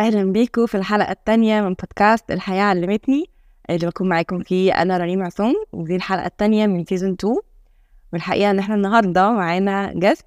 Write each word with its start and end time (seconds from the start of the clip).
أهلا 0.00 0.32
بيكم 0.32 0.66
في 0.66 0.74
الحلقة 0.76 1.12
التانية 1.12 1.60
من 1.60 1.74
بودكاست 1.74 2.30
الحياة 2.30 2.62
علمتني 2.62 3.24
اللي 3.70 3.86
بكون 3.86 4.08
معاكم 4.08 4.42
فيه 4.42 4.72
أنا 4.82 4.98
رنيم 4.98 5.22
عصام 5.22 5.54
ودي 5.72 5.96
الحلقة 5.96 6.26
التانية 6.26 6.66
من 6.66 6.84
season 6.84 7.12
2 7.12 7.34
والحقيقة 8.12 8.50
إن 8.50 8.58
إحنا 8.58 8.74
النهاردة 8.74 9.30
معانا 9.30 9.92
guest 9.94 10.26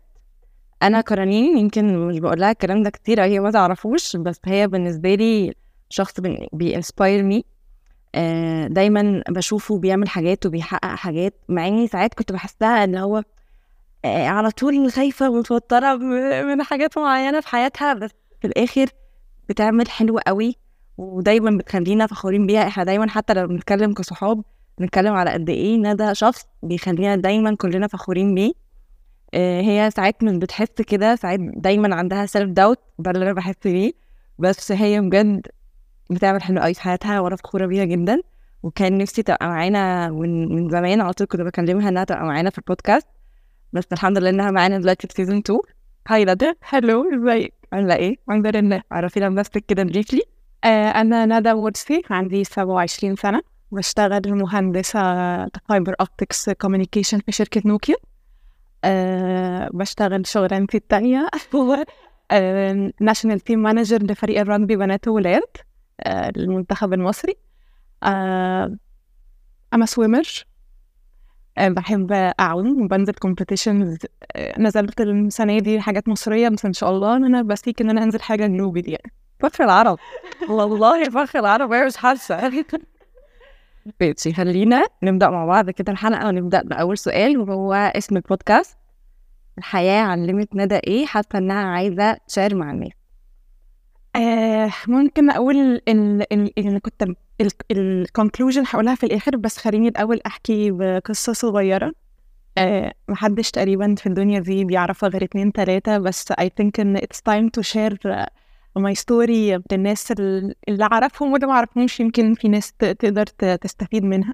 أنا 0.84 1.02
كرنيم 1.02 1.58
يمكن 1.58 2.08
مش 2.08 2.20
بقول 2.20 2.40
لها 2.40 2.52
الكلام 2.52 2.84
ده 2.84 2.90
كتير 2.90 3.24
هي 3.24 3.40
ما 3.40 3.52
تعرفوش 3.52 4.16
بس 4.16 4.40
هي 4.46 4.68
بالنسبة 4.68 5.16
لي 5.16 5.54
شخص 5.90 6.14
بي 6.54 6.69
inspire 6.69 7.24
me 7.24 7.46
دايما 8.68 9.24
بشوفه 9.30 9.80
بيعمل 9.80 10.10
حاجات 10.10 10.46
وبيحقق 10.46 10.96
حاجات 10.96 11.34
مع 11.50 11.68
إني 11.68 11.88
ساعات 11.88 12.14
كنت 12.14 12.32
بحسها 12.32 12.84
إن 12.84 12.96
هو 12.96 13.24
آه، 14.06 14.28
على 14.28 14.52
طول 14.52 14.92
خايفة 14.92 15.30
ومتوترة 15.30 15.96
من 16.44 16.64
حاجات 16.64 16.98
معينة 16.98 17.40
في 17.40 17.48
حياتها 17.48 17.94
بس 17.94 18.12
في 18.42 18.48
الآخر 18.48 18.88
بتعمل 19.50 19.90
حلو 19.90 20.18
قوي 20.18 20.56
ودايما 20.98 21.58
بتخلينا 21.58 22.08
فخورين 22.08 22.48
بيها. 22.48 22.68
إحنا 22.68 22.84
دايما 22.84 23.10
حتى 23.10 23.34
لو 23.34 23.48
بنتكلم 23.48 23.94
كصحاب 23.94 24.44
بنتكلم 24.78 25.14
على 25.14 25.30
قد 25.30 25.50
إيه 25.50 25.78
ندى 25.78 26.16
شخص 26.16 26.46
بيخلينا 26.64 27.16
دايما 27.16 27.56
كلنا 27.56 27.88
فخورين 27.88 28.36
بيه. 28.36 28.52
آه، 29.34 29.62
هي 29.62 29.90
ساعات 29.96 30.24
مش 30.24 30.38
بتحس 30.38 30.68
كده 30.88 31.16
ساعات 31.16 31.40
دايما 31.40 31.96
عندها 31.96 32.26
سيلف 32.26 32.50
داوت 32.52 32.80
ده 33.00 33.12
اللي 33.12 33.26
أنا 33.26 33.34
بحس 33.34 33.56
بيه. 33.66 33.92
بس 34.40 34.72
هي 34.72 35.02
بجد 35.02 35.48
بتعمل 36.10 36.42
حلو 36.44 36.62
قوي 36.62 36.74
في 36.74 36.82
حياتها 36.82 37.20
وأنا 37.20 37.36
فخورة 37.36 37.66
بيها 37.66 37.84
جدا. 37.86 38.22
وكان 38.64 38.98
نفسي 38.98 39.24
تبقى 39.24 39.48
معانا 39.48 40.10
من, 40.10 40.70
زمان 40.70 41.02
على 41.02 41.14
طول 41.14 41.28
كنت 41.28 41.42
بكلمها 41.42 41.90
إنها 41.90 42.04
تبقى 42.04 42.26
معانا 42.26 42.50
في 42.50 42.58
البودكاست 42.58 43.08
بس 43.74 43.84
الحمد 43.94 44.18
لله 44.18 44.30
إنها 44.30 44.52
معانا 44.52 44.78
دلوقتي 44.80 45.08
في 45.08 45.14
season 45.14 45.38
2 45.38 45.60
hi 46.08 46.26
ندى 46.26 46.54
hello 46.62 47.06
ازيك؟ 47.16 47.54
عاملة 47.74 47.96
إيه؟ 47.96 48.16
الحمد 48.30 48.48
لله 48.56 48.82
عرفينا 48.92 49.30
بنفسك 49.30 49.66
كده 49.68 49.84
briefly 49.84 50.22
آه 50.64 50.90
أنا 50.90 51.26
ندى 51.40 51.52
مرسي 51.52 52.02
عندي 52.10 52.44
27 52.44 53.16
سنة. 53.16 53.42
بشتغل 53.72 54.22
مهندسة 54.34 55.00
fiber 55.70 55.96
optics 56.00 56.50
communication 56.50 57.20
في 57.20 57.32
شركة 57.32 57.62
نوكيا. 57.66 57.96
آه 58.84 59.70
بشتغل 59.74 60.28
شغلانتي 60.28 60.78
التانية. 60.78 61.30
هو 61.56 61.86
national 63.02 63.40
team 63.40 63.60
manager 63.60 64.04
لفريق 64.04 64.44
ال 64.44 64.49
rugby 64.49 64.74
بنات 64.76 65.08
وولاد 65.08 65.44
آه 66.00 66.30
المنتخب 66.38 66.94
المصري. 66.94 67.36
آه 68.04 68.78
أنا 69.74 69.86
swimmer 69.86 70.46
بحب 71.58 72.12
أعوم 72.40 72.82
وبنزل 72.84 73.14
competitions 73.14 73.98
آه 74.36 74.60
نزلت 74.60 75.02
السنة 75.02 75.60
دي 75.60 75.82
حاجات 75.82 76.08
مصرية 76.10 76.50
بس 76.50 76.66
إن 76.66 76.74
شاء 76.74 76.90
الله 76.90 77.16
أنا 77.16 77.42
ب 77.42 77.50
seek 77.50 77.82
إن 77.82 77.90
أنا 77.90 78.04
أنزل 78.04 78.22
حاجة 78.22 78.48
جنوبي 78.48 78.82
دي 78.82 78.92
يعني. 78.92 79.12
فخر 79.40 79.64
العرب. 79.64 80.00
والله 80.50 81.04
فخر 81.10 81.40
العرب. 81.40 81.72
هي 81.74 81.86
مش 81.86 81.98
حاسة. 81.98 82.52
ماشي 84.02 84.34
خلينا 84.34 84.84
نبدأ 85.04 85.30
مع 85.30 85.46
بعض 85.46 85.70
كده 85.70 85.92
الحلقة 85.92 86.28
ونبدأ 86.28 86.62
بأول 86.64 86.98
سؤال 86.98 87.38
وهو 87.38 87.74
اسم 87.74 88.18
البودكاست. 88.18 88.78
الحياة 89.58 90.02
علمت 90.04 90.56
ندى 90.56 90.76
إيه؟ 90.76 91.06
حاسة 91.06 91.28
إنها 91.36 91.64
عايزة 91.66 92.18
ت 92.28 92.33
share 92.33 92.56
مع 92.56 92.72
الناس. 92.72 92.92
آه 94.16 94.72
ممكن 94.88 95.30
أقول 95.30 95.82
إن 95.88 96.22
إن 96.32 96.50
إن 96.58 96.80
كنت 96.80 97.04
الكونكلوجن 97.72 98.64
هقولها 98.68 98.96
في 98.96 99.06
الآخر 99.06 99.36
بس 99.36 99.58
خليني 99.58 99.88
الأول 99.88 100.22
أحكي 100.26 100.72
بقصة 100.72 101.34
صغيرة. 101.34 101.94
آه 102.58 102.94
محدش 103.10 103.52
تقريبا 103.52 103.96
في 103.96 104.08
الدنيا 104.08 104.40
دي 104.40 104.66
بيعرفها 104.66 105.10
غير 105.10 105.24
اتنين 105.24 105.52
تلاتة 105.52 105.98
بس 105.98 106.32
I 106.32 106.46
think 106.46 106.80
إن 106.80 106.98
it's 106.98 107.18
time 107.30 107.50
to 107.60 107.64
share 107.64 107.98
my 108.80 108.94
story 108.94 109.62
للناس 109.72 110.12
اللي 110.12 110.84
أعرفهم 110.92 111.32
واللي 111.32 111.48
ما 111.48 111.54
أعرفهمش 111.54 112.00
يمكن 112.00 112.34
في 112.34 112.48
ناس 112.48 112.74
تقدر 112.74 113.26
تستفيد 113.56 114.04
منها. 114.04 114.34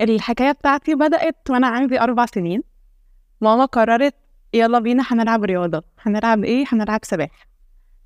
الحكاية 0.00 0.52
بتاعتي 0.52 0.94
بدأت 0.94 1.50
وأنا 1.50 1.66
عندي 1.66 2.00
أربع 2.00 2.26
سنين. 2.26 2.62
ماما 3.40 3.64
قررت 3.64 4.14
يلا 4.54 4.78
بينا 4.78 5.04
هنلعب 5.06 5.44
رياضة. 5.44 5.82
هنلعب 6.00 6.44
إيه؟ 6.44 6.64
هنلعب 6.68 7.00
سباحة. 7.02 7.46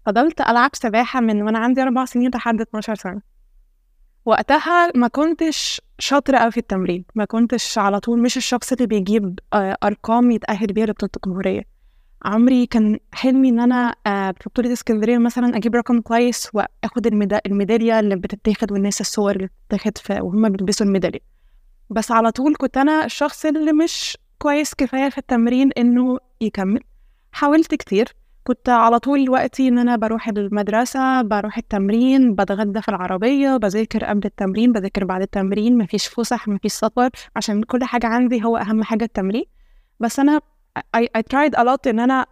فضلت 0.07 0.41
ألعب 0.41 0.71
سباحة 0.75 1.21
من 1.21 1.43
وأنا 1.43 1.59
عندي 1.59 1.83
أربع 1.83 2.05
سنين 2.05 2.31
لحد 2.35 2.61
12 2.61 2.95
سنة. 2.95 3.30
وقتها 4.25 4.93
ما 4.95 5.09
كنتش 5.09 5.81
شاطرة 5.99 6.37
أوي 6.39 6.51
في 6.51 6.59
التمرين. 6.59 7.05
ما 7.15 7.25
كنتش 7.25 7.79
على 7.79 8.01
طول 8.01 8.23
مش 8.23 8.37
الشخص 8.37 8.73
اللي 8.73 8.87
بيجيب 8.87 9.39
أرقام 9.55 10.31
يتأهل 10.31 10.67
بيها 10.67 10.87
لبطولة 10.87 11.11
الجمهورية. 11.17 11.63
عمري 12.25 12.67
كان 12.67 12.99
حلمي 13.13 13.49
إن 13.49 13.61
أنا 13.61 13.95
في 14.05 14.45
بطولة 14.47 14.73
إسكندرية 14.73 15.19
مثلا 15.19 15.57
أجيب 15.57 15.75
رقم 15.77 16.01
كويس 16.01 16.49
وآخد 16.55 17.07
الميدا... 17.07 17.41
الميدالية 17.47 18.01
اللي 18.01 18.17
بتتاخد 18.17 18.73
والناس 18.73 19.01
الصور 19.01 19.37
اللي 19.37 19.49
بتتاخد 19.69 19.99
في... 19.99 20.21
وهم 20.21 20.49
بيلبسوا 20.49 20.87
الميدالية. 20.87 21.21
بس 21.91 22.11
على 22.11 22.31
طول 22.33 22.57
كنت 22.57 22.77
أنا 22.77 23.05
الشخص 23.05 23.47
اللي 23.47 23.73
مش 23.73 24.19
كويس 24.39 24.75
كفاية 24.75 25.09
في 25.09 25.19
التمرين 25.19 25.71
إنه 25.79 26.19
يكمل. 26.41 26.81
حاولت 27.33 27.75
كتير 27.75 28.09
كنت 28.45 28.69
على 28.69 28.99
طول 28.99 29.31
وقتي 29.31 29.69
إن 29.69 29.79
أنا 29.79 29.97
بروح 29.97 30.29
المدرسة 30.29 31.23
بروح 31.23 31.59
التمرين 31.59 32.35
بتغدى 32.35 32.83
في 32.83 32.89
العربية 32.89 33.57
بذاكر 33.57 34.05
قبل 34.05 34.27
التمرين 34.27 34.73
بذاكر 34.73 35.05
بعد 35.05 35.23
التمرين 35.23 35.79
مفيش 35.79 36.07
فسح 36.09 36.49
مفيش 36.49 36.73
سفر 36.73 37.11
عشان 37.37 37.63
كل 37.63 37.85
حاجة 37.85 38.07
عندي 38.07 38.45
هو 38.45 38.57
أهم 38.57 38.83
حاجة 38.83 39.05
التمرين. 39.05 39.45
بس 40.01 40.19
أنا 40.21 40.41
I, 40.97 41.01
I 41.19 41.21
tried 41.21 41.59
a 41.59 41.63
lot 41.65 41.87
إن 41.87 42.01
أنا 42.01 42.27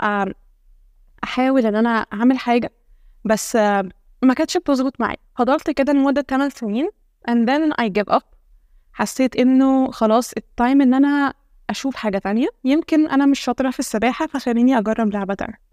أحاول 1.24 1.66
إن 1.66 1.76
أنا 1.76 1.91
أعمل 2.12 2.38
حاجة. 2.38 2.72
بس 3.25 3.56
ما 4.22 4.34
كانتش 4.36 4.56
بتظبط 4.56 5.00
معايا. 5.00 5.16
فضلت 5.38 5.70
كده 5.70 5.92
لمدة 5.92 6.22
8 6.30 6.48
سنين 6.48 6.88
and 7.30 7.46
then 7.48 7.84
I 7.84 7.88
give 7.88 8.14
up. 8.16 8.25
حسيت 8.92 9.36
إنه 9.36 9.90
خلاص 9.90 10.32
التايم 10.32 10.82
إن 10.82 10.94
أنا 10.94 11.34
أشوف 11.70 11.96
حاجة 11.96 12.19
تانية. 12.19 12.48
يمكن 12.64 13.08
أنا 13.08 13.26
مش 13.26 13.40
شاطرة 13.40 13.70
في 13.70 13.78
السباحة 13.78 14.26
فخليني 14.26 14.78
أجرب 14.78 15.12
لعبة 15.12 15.34
تانية. 15.34 15.67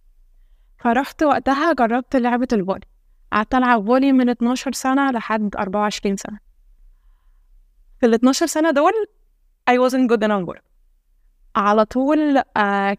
فرحت 0.86 1.24
وقتها 1.24 1.74
جربت 1.74 2.16
لعبة 2.16 2.48
الفولي. 2.54 2.86
قعدت 3.32 3.56
ألعب 3.56 3.86
فولي 3.86 4.12
من 4.12 4.30
12 4.30 4.72
سنة 4.72 5.12
لحد 5.12 5.56
24 5.56 6.18
سنة. 6.18 6.40
في 8.00 8.06
ال 8.06 8.14
12 8.14 8.46
سنة 8.46 8.72
دول 8.72 8.94
I 9.70 9.74
wasn't 9.74 10.10
good 10.12 10.28
enough 10.28 10.60
على 11.56 11.86
طول 11.86 12.40
uh, 12.40 12.44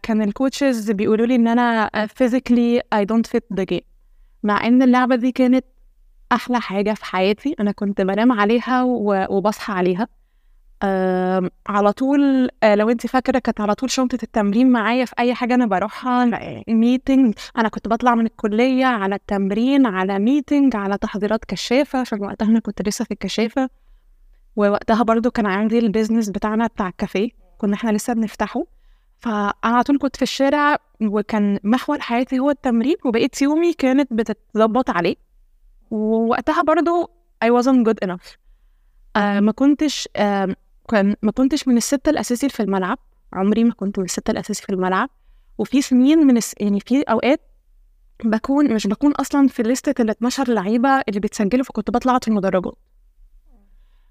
كان 0.03 0.21
ال 0.21 0.30
coaches 0.30 0.91
بيقولوا 0.91 1.25
لي 1.25 1.35
إن 1.35 1.47
أنا 1.47 1.89
physically 2.07 2.79
I 2.95 3.05
don't 3.05 3.31
fit 3.31 3.57
the 3.59 3.65
game. 3.71 3.85
مع 4.43 4.67
إن 4.67 4.81
اللعبة 4.81 5.15
دي 5.15 5.31
كانت 5.31 5.65
أحلى 6.31 6.61
حاجة 6.61 6.93
في 6.93 7.05
حياتي 7.05 7.55
أنا 7.59 7.71
كنت 7.71 8.01
بنام 8.01 8.31
عليها 8.31 8.83
وبصحى 9.29 9.73
عليها. 9.73 10.07
آه 10.83 11.49
على 11.67 11.93
طول 11.93 12.49
آه 12.63 12.75
لو 12.75 12.89
انت 12.89 13.07
فاكرة 13.07 13.39
كانت 13.39 13.61
على 13.61 13.75
طول 13.75 13.91
شنطة 13.91 14.17
التمرين 14.23 14.71
معايا 14.71 15.05
في 15.05 15.13
أي 15.19 15.33
حاجة 15.33 15.53
أنا 15.53 15.65
بروحها 15.65 16.25
meeting 16.67 17.33
أنا 17.57 17.69
كنت 17.69 17.87
بطلع 17.87 18.15
من 18.15 18.25
الكلية 18.25 18.85
على 18.85 19.15
التمرين 19.15 19.85
على 19.85 20.19
meeting 20.19 20.75
على 20.75 20.97
تحضيرات 20.97 21.45
كشافة 21.45 21.99
عشان 21.99 22.21
وقتها 22.21 22.45
أنا 22.47 22.59
كنت 22.59 22.87
لسه 22.87 23.05
في 23.05 23.11
الكشافة. 23.11 23.69
ووقتها 24.55 25.03
برضو 25.03 25.31
كان 25.31 25.45
عندي 25.45 25.79
ال 25.79 25.85
business 25.85 26.29
بتاعنا 26.29 26.67
بتاع 26.67 26.87
الكافيه 26.87 27.29
كنا 27.57 27.73
إحنا 27.73 27.91
لسه 27.91 28.13
بنفتحه. 28.13 28.63
فأنا 29.17 29.53
على 29.63 29.83
طول 29.83 29.97
كنت 29.99 30.15
في 30.15 30.21
الشارع 30.21 30.77
وكان 31.01 31.59
محور 31.63 31.99
حياتي 31.99 32.39
هو 32.39 32.49
التمرين 32.49 32.95
وبقيت 33.05 33.41
يومي 33.41 33.73
كانت 33.73 34.13
بتتظبط 34.13 34.89
عليه. 34.89 35.15
ووقتها 35.91 36.61
برضو 36.61 37.09
I 37.45 37.47
wasn't 37.47 37.89
good 37.89 38.07
enough. 38.07 38.37
آه 39.15 39.39
ما 39.39 39.51
كنتش 39.51 40.09
آه 40.15 40.55
كان 40.87 41.15
ما 41.21 41.31
كنتش 41.31 41.67
من 41.67 41.77
الستة 41.77 42.09
الأساسي 42.09 42.49
في 42.49 42.59
الملعب 42.63 42.97
عمري 43.33 43.63
ما 43.63 43.73
كنت 43.73 43.99
من 43.99 44.05
الستة 44.05 44.31
الأساسي 44.31 44.63
في 44.63 44.69
الملعب. 44.69 45.09
وفي 45.57 45.81
سنين 45.81 46.19
من 46.19 46.37
الس... 46.37 46.53
يعني 46.59 46.79
في 46.79 47.01
أوقات 47.01 47.41
بكون 48.23 48.73
مش 48.73 48.87
بكون 48.87 49.11
أصلا 49.11 49.47
في 49.47 49.63
لستة 49.63 50.01
ال 50.01 50.09
12 50.09 50.51
لعيبة 50.53 50.89
اللي 50.89 51.19
بيتسجلوا 51.19 51.63
فكنت 51.63 51.91
بطلع 51.91 52.19
في 52.19 52.27
المدرجات. 52.27 52.75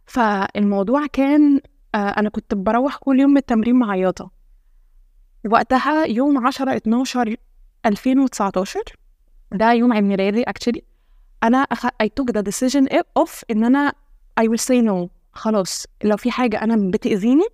فالموضوع 0.07 1.07
كان 1.07 1.61
آه 1.95 1.99
أنا 1.99 2.29
كنت 2.29 2.55
بروح 2.55 2.97
كل 2.97 3.21
يوم 3.21 3.31
من 3.31 3.37
التمرين 3.37 3.75
معيطة. 3.75 4.31
وقتها 5.51 6.05
يوم 6.05 6.47
10 6.47 6.77
12 6.77 7.37
2019 7.87 8.81
ده 9.53 9.73
يوم 9.73 9.93
عيد 9.93 10.05
ميلادي 10.05 10.45
actually 10.45 10.81
أنا 11.43 11.59
أخ... 11.59 11.87
I 11.87 12.07
took 12.21 12.33
the 12.39 12.43
decision 12.43 12.87
of 13.19 13.31
إن 13.51 13.65
أنا 13.65 13.93
I 14.41 14.45
will 14.45 14.61
say 14.61 14.83
no. 14.83 15.09
خلاص 15.37 15.87
لو 16.05 16.17
في 16.17 16.31
حاجة 16.31 16.63
أنا 16.63 16.91
بتأذيني 16.91 17.45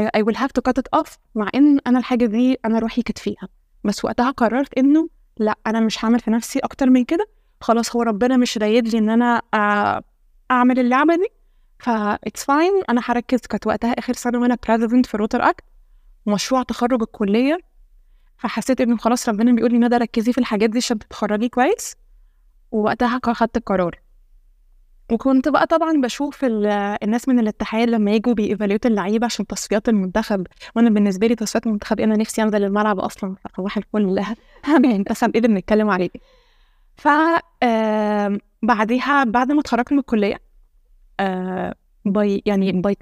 I 0.00 0.22
will 0.22 0.36
have 0.36 0.50
to 0.58 0.62
cut 0.68 0.82
it 0.82 1.00
off 1.00 1.10
مع 1.34 1.48
إن 1.54 1.78
أنا 1.86 1.98
الحاجة 1.98 2.26
دي 2.26 2.58
أنا 2.64 2.78
روحي 2.78 3.02
كانت 3.02 3.18
فيها 3.18 3.48
بس 3.84 4.04
وقتها 4.04 4.30
قررت 4.30 4.78
إنه 4.78 5.08
لأ 5.36 5.56
أنا 5.66 5.80
مش 5.80 6.04
هعمل 6.04 6.20
في 6.20 6.30
نفسي 6.30 6.58
أكتر 6.58 6.90
من 6.90 7.04
كده. 7.04 7.26
خلاص 7.60 7.96
هو 7.96 8.02
ربنا 8.02 8.36
مش 8.36 8.58
رايد 8.58 8.88
لي 8.88 8.98
إن 8.98 9.10
أنا 9.10 9.42
أعمل 10.50 10.78
اللعبة 10.78 11.16
دي. 11.16 11.28
ف 11.78 11.90
it's 12.28 12.42
fine 12.42 12.84
أنا 12.90 13.00
هركز. 13.04 13.40
كانت 13.40 13.66
وقتها 13.66 13.92
آخر 13.92 14.12
سنة 14.12 14.40
وأنا 14.40 14.56
president 14.66 15.06
في 15.06 15.16
روتر 15.16 15.42
أكت 15.42 15.64
مشروع 16.26 16.62
تخرج 16.62 17.02
الكلية. 17.02 17.58
فحسيت 18.38 18.80
إنه 18.80 18.96
خلاص 18.96 19.28
ربنا 19.28 19.52
بيقول 19.52 19.72
لي 19.72 19.78
ندى 19.78 19.96
ركزي 19.96 20.32
في 20.32 20.38
الحاجات 20.38 20.70
دي 20.70 20.78
عشان 20.78 20.98
تتخرجي 20.98 21.48
كويس. 21.48 21.96
ووقتها 22.70 23.20
خدت 23.24 23.56
القرار. 23.56 24.00
وكنت 25.10 25.48
بقى 25.48 25.66
طبعا 25.66 25.92
بشوف 26.00 26.44
ال- 26.44 26.66
الناس 27.02 27.28
من 27.28 27.38
الاتحاد 27.38 27.88
لما 27.90 28.10
يجوا 28.12 28.32
بيإيفاليوت 28.34 28.86
اللعيبة 28.86 29.24
عشان 29.26 29.46
تصفيات 29.46 29.88
المنتخب. 29.88 30.46
وأنا 30.76 30.90
بالنسبة 30.90 31.26
لي 31.26 31.34
تصفيات 31.34 31.66
المنتخب 31.66 32.00
أنا 32.00 32.16
نفسي 32.16 32.42
أنزل 32.42 32.64
الملعب 32.64 32.98
أصلا 33.00 33.34
فصباح 33.44 33.76
الفل 33.76 34.06
منتخب 34.68 35.30
إيه 35.30 35.36
اللي 35.36 35.48
بنتكلم 35.48 35.90
عليه؟ 35.90 36.10
ف 36.96 37.08
بعديها 38.62 39.24
بعد 39.24 39.52
ما 39.52 39.60
اتخرجت 39.60 39.92
من 39.92 39.98
الكلية 39.98 40.40
by 42.04 42.42
يعني 42.46 42.72
by 42.72 42.96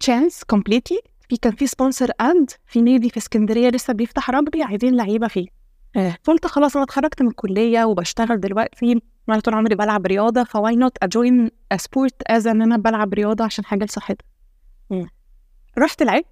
chance 0.00 0.44
completely 0.44 1.00
في 1.28 1.36
كان 1.36 1.52
في 1.52 1.66
sponsored 1.66 2.50
في 2.66 2.82
نادي 2.82 3.10
في 3.10 3.16
اسكندرية 3.16 3.68
لسه 3.68 3.92
بيفتح 3.92 4.30
rugby 4.30 4.62
عايزين 4.62 4.96
لعيبة 4.96 5.28
فيه. 5.28 5.46
فقلت 6.24 6.46
خلاص 6.46 6.76
أنا 6.76 6.84
اتخرجت 6.84 7.22
من 7.22 7.28
الكلية 7.28 7.84
وبشتغل 7.84 8.40
دلوقتي. 8.40 9.00
وأنا 9.28 9.40
طول 9.40 9.54
عمري 9.54 9.74
بلعب 9.74 10.06
رياضة 10.06 10.44
ف 10.44 10.76
why 10.76 10.86
not 10.86 10.96
I 11.02 11.12
join 11.12 11.50
sport 11.76 12.22
as 12.26 12.46
in 12.46 12.62
أنا 12.62 12.76
بلعب 12.76 13.14
رياضة 13.14 13.44
عشان 13.44 13.64
حاجة 13.64 13.84
لصحتي. 13.84 14.24
رحت 15.78 16.02
لعبت 16.02 16.26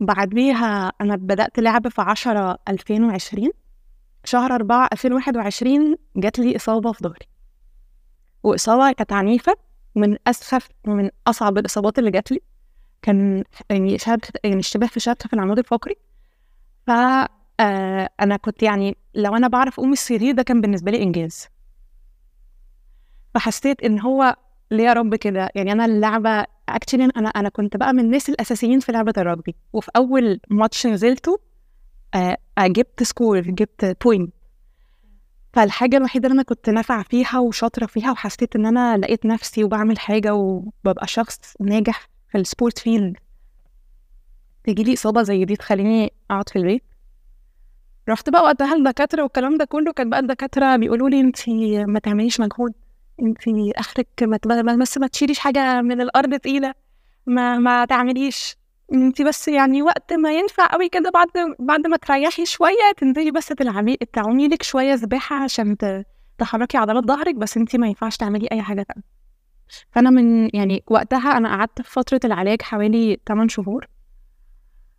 بعديها 0.00 0.92
أنا 1.00 1.16
بدأت 1.16 1.58
لعب 1.60 1.88
في 1.88 2.02
10 2.02 2.58
2020 2.68 3.50
شهر 4.24 4.54
4 4.54 4.88
2021 4.92 5.96
جات 6.16 6.38
لي 6.38 6.56
إصابة 6.56 6.92
في 6.92 7.04
ظهري. 7.04 7.26
وإصابة 8.42 8.92
كانت 8.92 9.12
عنيفة 9.12 9.56
من 9.94 10.16
أسخف 10.26 10.68
ومن 10.86 11.10
أصعب 11.26 11.58
الإصابات 11.58 11.98
اللي 11.98 12.10
جات 12.10 12.30
لي. 12.32 12.40
كان 13.02 13.44
يعني 13.70 13.98
شبكه 13.98 14.40
يعني 14.44 14.58
اشتباه 14.60 14.86
في 14.86 15.00
شبكه 15.00 15.28
في 15.28 15.32
العمود 15.34 15.58
الفقري. 15.58 15.96
ف 16.86 16.90
آه، 17.60 18.10
أنا 18.20 18.36
كنت 18.36 18.62
يعني 18.62 18.96
لو 19.14 19.36
أنا 19.36 19.48
بعرف 19.48 19.78
أقوم 19.78 19.92
السرير 19.92 20.34
ده 20.34 20.42
كان 20.42 20.60
بالنسبة 20.60 20.90
لي 20.90 21.02
إنجاز. 21.02 21.48
فحسيت 23.38 23.82
إن 23.82 24.00
هو 24.00 24.36
ليه 24.70 24.84
يا 24.84 24.92
رب 24.92 25.14
كده. 25.14 25.50
يعني 25.54 25.72
أنا 25.72 25.84
اللعبة 25.84 26.44
actually 26.68 27.04
أنا 27.16 27.28
أنا 27.28 27.48
كنت 27.48 27.76
بقى 27.76 27.92
من 27.92 28.00
الناس 28.00 28.28
الأساسيين 28.28 28.80
في 28.80 28.92
لعبة 28.92 29.12
ال 29.18 29.23
rugby. 29.23 29.54
وفي 29.72 29.90
أول 29.96 30.40
ماتش 30.50 30.86
نزلته 30.86 31.40
آه 32.14 32.36
جبت 32.60 33.02
score 33.02 33.40
جبت 33.40 33.96
point 34.04 34.32
فالحاجة 35.52 35.96
الوحيدة 35.96 36.26
اللي 36.28 36.34
أنا 36.34 36.42
كنت 36.42 36.70
نافعة 36.70 37.02
فيها 37.02 37.38
وشاطرة 37.38 37.86
فيها 37.86 38.10
وحسيت 38.12 38.56
إن 38.56 38.66
أنا 38.66 38.96
لقيت 38.96 39.26
نفسي 39.26 39.64
وبعمل 39.64 39.98
حاجة 39.98 40.34
وببقى 40.34 41.06
شخص 41.06 41.54
ناجح 41.60 42.08
في 42.28 42.38
ال 42.38 42.45
sport 42.45 42.78
field 42.78 43.16
تجيلي 44.64 44.94
إصابة 44.94 45.22
زي 45.22 45.44
دي 45.44 45.56
تخليني 45.56 46.12
أقعد 46.30 46.48
في 46.48 46.56
البيت. 46.58 46.82
رحت 48.08 48.30
بقى 48.30 48.42
وقتها 48.42 48.74
الدكاترة 48.76 49.22
والكلام 49.22 49.58
ده 49.58 49.64
كله 49.64 49.92
كان 49.92 50.10
بقى 50.10 50.20
الدكاترة 50.20 50.76
بيقولوا 50.76 51.08
لي 51.08 51.20
أنتي 51.20 51.84
ما 51.84 51.98
تعمليش 51.98 52.40
مجهود. 52.40 52.72
انتي 53.22 53.72
آخرك 53.76 54.08
ما 54.22 54.38
بس 54.80 54.98
ما 54.98 55.06
تشيليش 55.06 55.38
حاجة 55.38 55.82
من 55.82 56.00
الأرض 56.00 56.34
تقيلة. 56.34 56.74
ما 57.26 57.58
ما 57.58 57.84
تعمليش. 57.84 58.56
انتي 58.92 59.24
بس 59.24 59.48
يعني 59.48 59.82
وقت 59.82 60.12
ما 60.12 60.32
ينفع 60.32 60.66
قوي 60.66 60.88
كده 60.88 61.10
بعد 61.10 61.28
بعد 61.58 61.86
ما 61.86 61.96
تريحي 61.96 62.46
شوية 62.46 62.92
تنزلي 62.96 63.30
بس 63.30 63.46
تلعبي 63.46 63.96
تعومي 64.12 64.48
لك 64.48 64.62
شوية 64.62 64.96
سباحة 64.96 65.36
عشان 65.36 65.76
تحركي 66.38 66.78
عضلات 66.78 67.04
ظهرك 67.04 67.34
بس 67.34 67.56
انتي 67.56 67.78
ما 67.78 67.86
ينفعش 67.86 68.16
تعملي 68.16 68.48
أي 68.52 68.62
حاجة 68.62 68.82
تانية. 68.82 69.04
فأنا 69.90 70.10
من 70.10 70.50
يعني 70.54 70.84
وقتها 70.86 71.36
أنا 71.36 71.48
قعدت 71.56 71.82
في 71.82 71.90
فترة 71.92 72.20
العلاج 72.24 72.62
حوالي 72.62 73.18
8 73.28 73.48
شهور. 73.48 73.86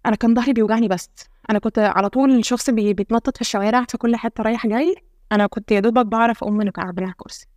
أنا 0.05 0.15
كان 0.15 0.35
ظهري 0.35 0.53
بيوجعني 0.53 0.87
بس. 0.87 1.09
أنا 1.49 1.59
كنت 1.59 1.79
على 1.79 2.09
طول 2.09 2.43
بي 2.69 2.93
بيتنطط 2.93 3.35
في 3.35 3.41
الشوارع 3.41 3.83
في 3.83 3.97
كل 3.97 4.15
حتة 4.15 4.43
رايح 4.43 4.67
جاي. 4.67 4.95
أنا 5.31 5.47
كنت 5.47 5.71
يا 5.71 5.79
دوبك 5.79 6.05
بعرف 6.05 6.43
أقوم 6.43 6.57
من 6.57 6.67
على 7.03 7.11
الكرسي. 7.11 7.47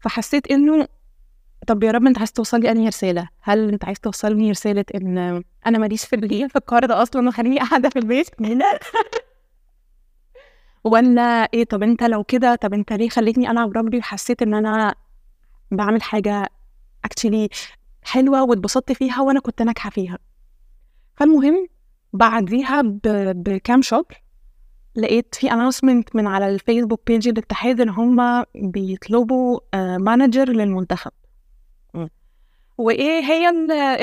فحسيت 0.00 0.50
إنه 0.50 0.88
طب 1.66 1.82
يا 1.82 1.90
رب 1.90 2.06
أنت 2.06 2.18
عايز 2.18 2.32
توصل 2.32 2.60
لي 2.60 2.70
أنهي 2.70 2.88
رسالة؟ 2.88 3.28
هل 3.40 3.68
أنت 3.68 3.84
عايز 3.84 4.00
توصل 4.00 4.36
لي 4.36 4.50
رسالة 4.50 4.84
إن 4.94 5.42
أنا 5.66 5.78
ماليش 5.78 6.04
في 6.04 6.16
ال- 6.16 6.50
في 6.50 6.56
القرار 6.56 6.86
ده 6.86 7.02
أصلا 7.02 7.28
وخليني 7.28 7.58
قاعدة 7.58 7.88
في 7.88 7.98
البيت؟ 7.98 8.26
ولا 10.84 11.22
إيه؟ 11.54 11.64
طب 11.64 11.82
أنت 11.82 12.02
لو 12.02 12.24
كده 12.24 12.54
طب 12.54 12.74
أنت 12.74 12.92
ليه 12.92 13.08
خليتني 13.08 13.50
ألعب 13.50 13.76
رجبي 13.76 13.98
وحسيت 13.98 14.42
إن 14.42 14.54
أنا 14.54 14.94
بعمل 15.70 16.02
حاجة 16.02 16.48
actually 17.04 17.48
حلوة 18.02 18.42
واتبسطت 18.42 18.92
فيها 18.92 19.20
وأنا 19.22 19.40
كنت 19.40 19.62
ناجحة 19.62 19.90
فيها؟ 19.90 20.18
فالمهم 21.16 21.66
بعديها 22.12 22.82
بكام 23.34 23.82
شهر 23.82 24.04
لقيت 24.96 25.34
في 25.34 25.52
announcement 25.52 26.16
من 26.16 26.26
على 26.26 26.48
الفيسبوك 26.48 27.00
page 27.06 27.28
الاتحاد 27.28 27.80
إن 27.80 27.88
هم 27.88 28.44
بيطلبوا 28.54 29.60
manager 29.98 30.48
للمنتخب. 30.48 31.10
مم. 31.94 32.08
وإيه 32.78 33.20
هي 33.24 33.48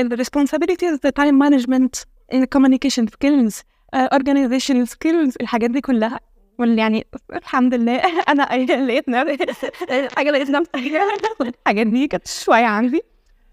ال 0.02 0.08
responsibilities 0.08 1.00
time 1.00 1.40
management 1.40 1.96
communication 2.34 3.10
skills 3.12 3.62
organization 3.96 4.84
skills 4.84 5.36
الحاجات 5.42 5.70
دي 5.70 5.82
كلها. 5.82 6.20
واللي 6.60 6.82
يعني 6.82 7.08
الحمد 7.34 7.74
لله 7.74 8.02
أنا 8.32 8.44
لقيت 8.86 9.10
نفسي 9.10 9.72
حاجة 10.16 10.32
لقيت 10.32 10.50
نفسي 10.50 11.00
الحاجات 11.42 11.88
دي 11.88 12.08
كانت 12.08 12.28
شوية 12.28 12.66
عندي. 12.66 13.02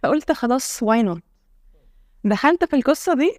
فقلت 0.03 0.33
خلاص 0.33 0.83
why 0.83 1.03
not 1.03 1.23
دخلت 2.25 2.65
في 2.65 2.77
القصة 2.77 3.15
دي 3.15 3.39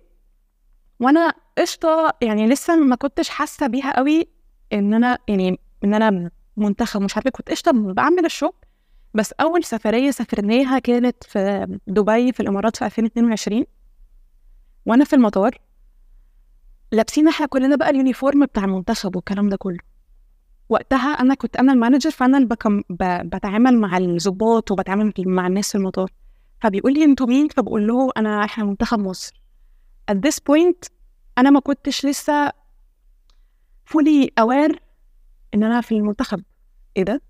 وأنا 1.00 1.34
قشطة 1.58 2.14
يعني 2.22 2.48
لسه 2.48 2.76
ما 2.76 2.96
كنتش 2.96 3.30
حاسة 3.30 3.68
بيها 3.68 3.98
قوي 3.98 4.28
إن 4.74 4.94
أنا 4.94 5.18
يعني 5.28 5.60
إن 5.84 5.94
أنا 5.94 6.32
منتخب 6.58 7.02
مش 7.02 7.16
عارفة 7.16 7.30
كنت 7.30 7.50
قشطة 7.52 7.72
بعمل 7.72 8.26
الشغل. 8.26 8.54
بس 9.14 9.34
أول 9.34 9.64
سفرية 9.64 10.12
سافرناها 10.12 10.80
كانت 10.80 11.24
في 11.24 11.68
دبي 11.88 12.32
في 12.32 12.40
الإمارات 12.40 12.76
في 12.78 12.86
2022 12.86 13.66
وأنا 14.86 15.06
في 15.06 15.14
المطار. 15.16 15.58
لابسين 16.92 17.28
إحنا 17.28 17.46
كلنا 17.46 17.76
بقى 17.76 17.90
ال 17.90 17.97
uniform 17.97 18.46
بتاع 18.46 18.64
المنتخب 18.64 19.16
والكلام 19.16 19.50
ده 19.50 19.58
كله. 19.58 19.80
وقتها 20.70 21.10
أنا 21.10 21.34
كنت 21.36 21.56
أنا 21.58 21.74
ال 21.74 21.78
manager 21.78 22.12
فأنا 22.12 22.38
اللي 22.38 22.48
بكم. 22.50 22.82
بتعامل 23.24 23.78
مع 23.78 23.98
الضباط 23.98 24.72
وبتعامل 24.72 25.14
مع 25.20 25.48
الناس 25.48 25.72
في 25.72 25.76
المطار. 25.78 26.10
فبيقول 26.62 26.94
لي 26.94 27.04
أنتوا 27.04 27.28
مين؟ 27.28 27.48
فبقول 27.48 27.88
له 27.88 28.12
أنا 28.18 28.44
إحنا 28.46 28.64
منتخب 28.64 29.00
مصر. 29.00 29.42
At 30.12 30.16
this 30.16 30.36
point 30.36 30.90
أنا 31.38 31.50
ما 31.50 31.60
كنتش 31.60 32.06
لسه 32.06 32.50
fully 33.90 34.28
aware 34.40 34.78
إن 35.54 35.64
أنا 35.64 35.82
في 35.82 35.92
المنتخب. 35.92 36.44
إيه 36.98 37.04
ده؟ 37.04 37.22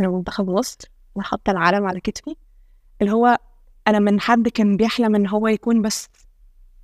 أنا 0.00 0.08
منتخب 0.08 0.50
مصر 0.50 0.78
وحاطة 1.14 1.50
العلم 1.50 1.86
على 1.86 2.00
كتفي 2.00 2.36
اللي 3.02 3.12
هو 3.12 3.38
أنا 3.88 3.98
من 3.98 4.20
حد 4.20 4.48
كان 4.48 4.76
بيحلم 4.76 5.14
إن 5.14 5.26
هو 5.26 5.48
يكون 5.48 5.82
بس 5.82 6.08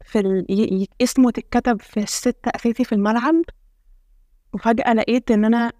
في 0.04 0.18
ال... 0.18 0.46
ي... 0.50 0.88
اسمه 1.02 1.30
تتكتب 1.30 1.80
في 1.80 2.00
الست 2.00 2.38
أساسي 2.46 2.84
في 2.84 2.92
الملعب. 2.92 3.42
وفجأة 4.52 4.92
لقيت 4.92 5.30
إن 5.30 5.44
أنا 5.44 5.72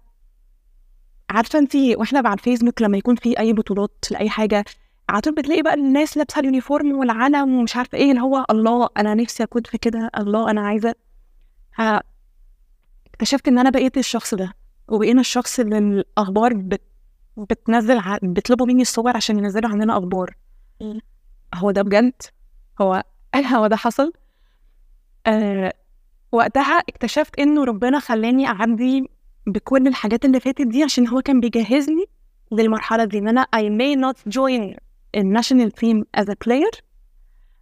عارفة 1.29 1.59
انت 1.59 1.75
وإحنا 1.75 2.19
على 2.19 2.33
الفيسبوك 2.33 2.81
لما 2.81 2.97
يكون 2.97 3.15
في 3.15 3.39
أي 3.39 3.53
بطولات 3.53 4.05
لأي 4.11 4.29
حاجة 4.29 4.65
على 5.11 5.21
طول 5.21 5.33
بتلاقي 5.35 5.61
بقى 5.61 5.73
الناس 5.73 6.17
لابسة 6.17 6.39
اليونيفورم 6.39 6.91
والعلم 6.91 7.55
ومش 7.55 7.75
عارفة 7.75 7.97
إيه 7.97 8.11
اللي 8.11 8.21
هو 8.21 8.45
الله 8.49 8.89
أنا 8.97 9.13
نفسي 9.13 9.43
أكون 9.43 9.61
في 9.63 9.77
كده 9.77 10.11
الله 10.17 10.51
أنا 10.51 10.61
عايزة. 10.61 10.95
اكتشفت 13.07 13.47
إن 13.47 13.59
أنا 13.59 13.69
بقيت 13.69 13.97
الشخص 13.97 14.33
ده 14.33 14.53
وبقينا 14.87 15.21
الشخص 15.21 15.59
اللي 15.59 15.77
الأخبار 15.77 16.53
بت... 16.53 16.81
بتنزل 17.37 17.97
ع... 17.97 18.17
بيطلبوا 18.23 18.65
مني 18.67 18.81
الصور 18.81 19.17
عشان 19.17 19.37
ينزلوا 19.37 19.69
عندنا 19.69 19.97
أخبار. 19.97 20.35
هو 21.55 21.71
ده 21.71 21.81
بجد؟ 21.81 22.13
هو 22.81 23.03
هو 23.55 23.67
ده 23.67 23.75
حصل؟ 23.75 24.13
آه 25.27 25.73
وقتها 26.31 26.77
اكتشفت 26.79 27.39
إنه 27.39 27.63
ربنا 27.63 27.99
خلاني 27.99 28.47
أعدي 28.47 29.09
بكل 29.47 29.87
الحاجات 29.87 30.25
اللي 30.25 30.39
فاتت 30.39 30.67
دي 30.67 30.83
عشان 30.83 31.07
هو 31.07 31.21
كان 31.21 31.39
بيجهزني 31.39 32.05
للمرحلة 32.51 33.05
دي 33.05 33.17
إن 33.17 33.27
أنا 33.27 33.47
I 33.55 33.59
may 33.59 33.99
not 34.01 34.31
join 34.33 34.90
الناشونال 35.15 35.71
تيم 35.71 36.05
as 36.17 36.23
a 36.23 36.35
player 36.47 36.79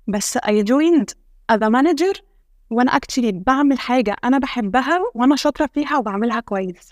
بس 0.08 0.38
I 0.38 0.64
joined 0.64 1.14
as 1.52 1.58
a 1.58 1.70
manager 1.70 2.22
وأنا 2.70 2.92
actually 2.92 3.34
بعمل 3.34 3.80
حاجة 3.80 4.16
أنا 4.24 4.38
بحبها 4.38 5.00
وأنا 5.16 5.36
شاطرة 5.36 5.70
فيها 5.74 5.98
وبعملها 5.98 6.40
كويس. 6.40 6.90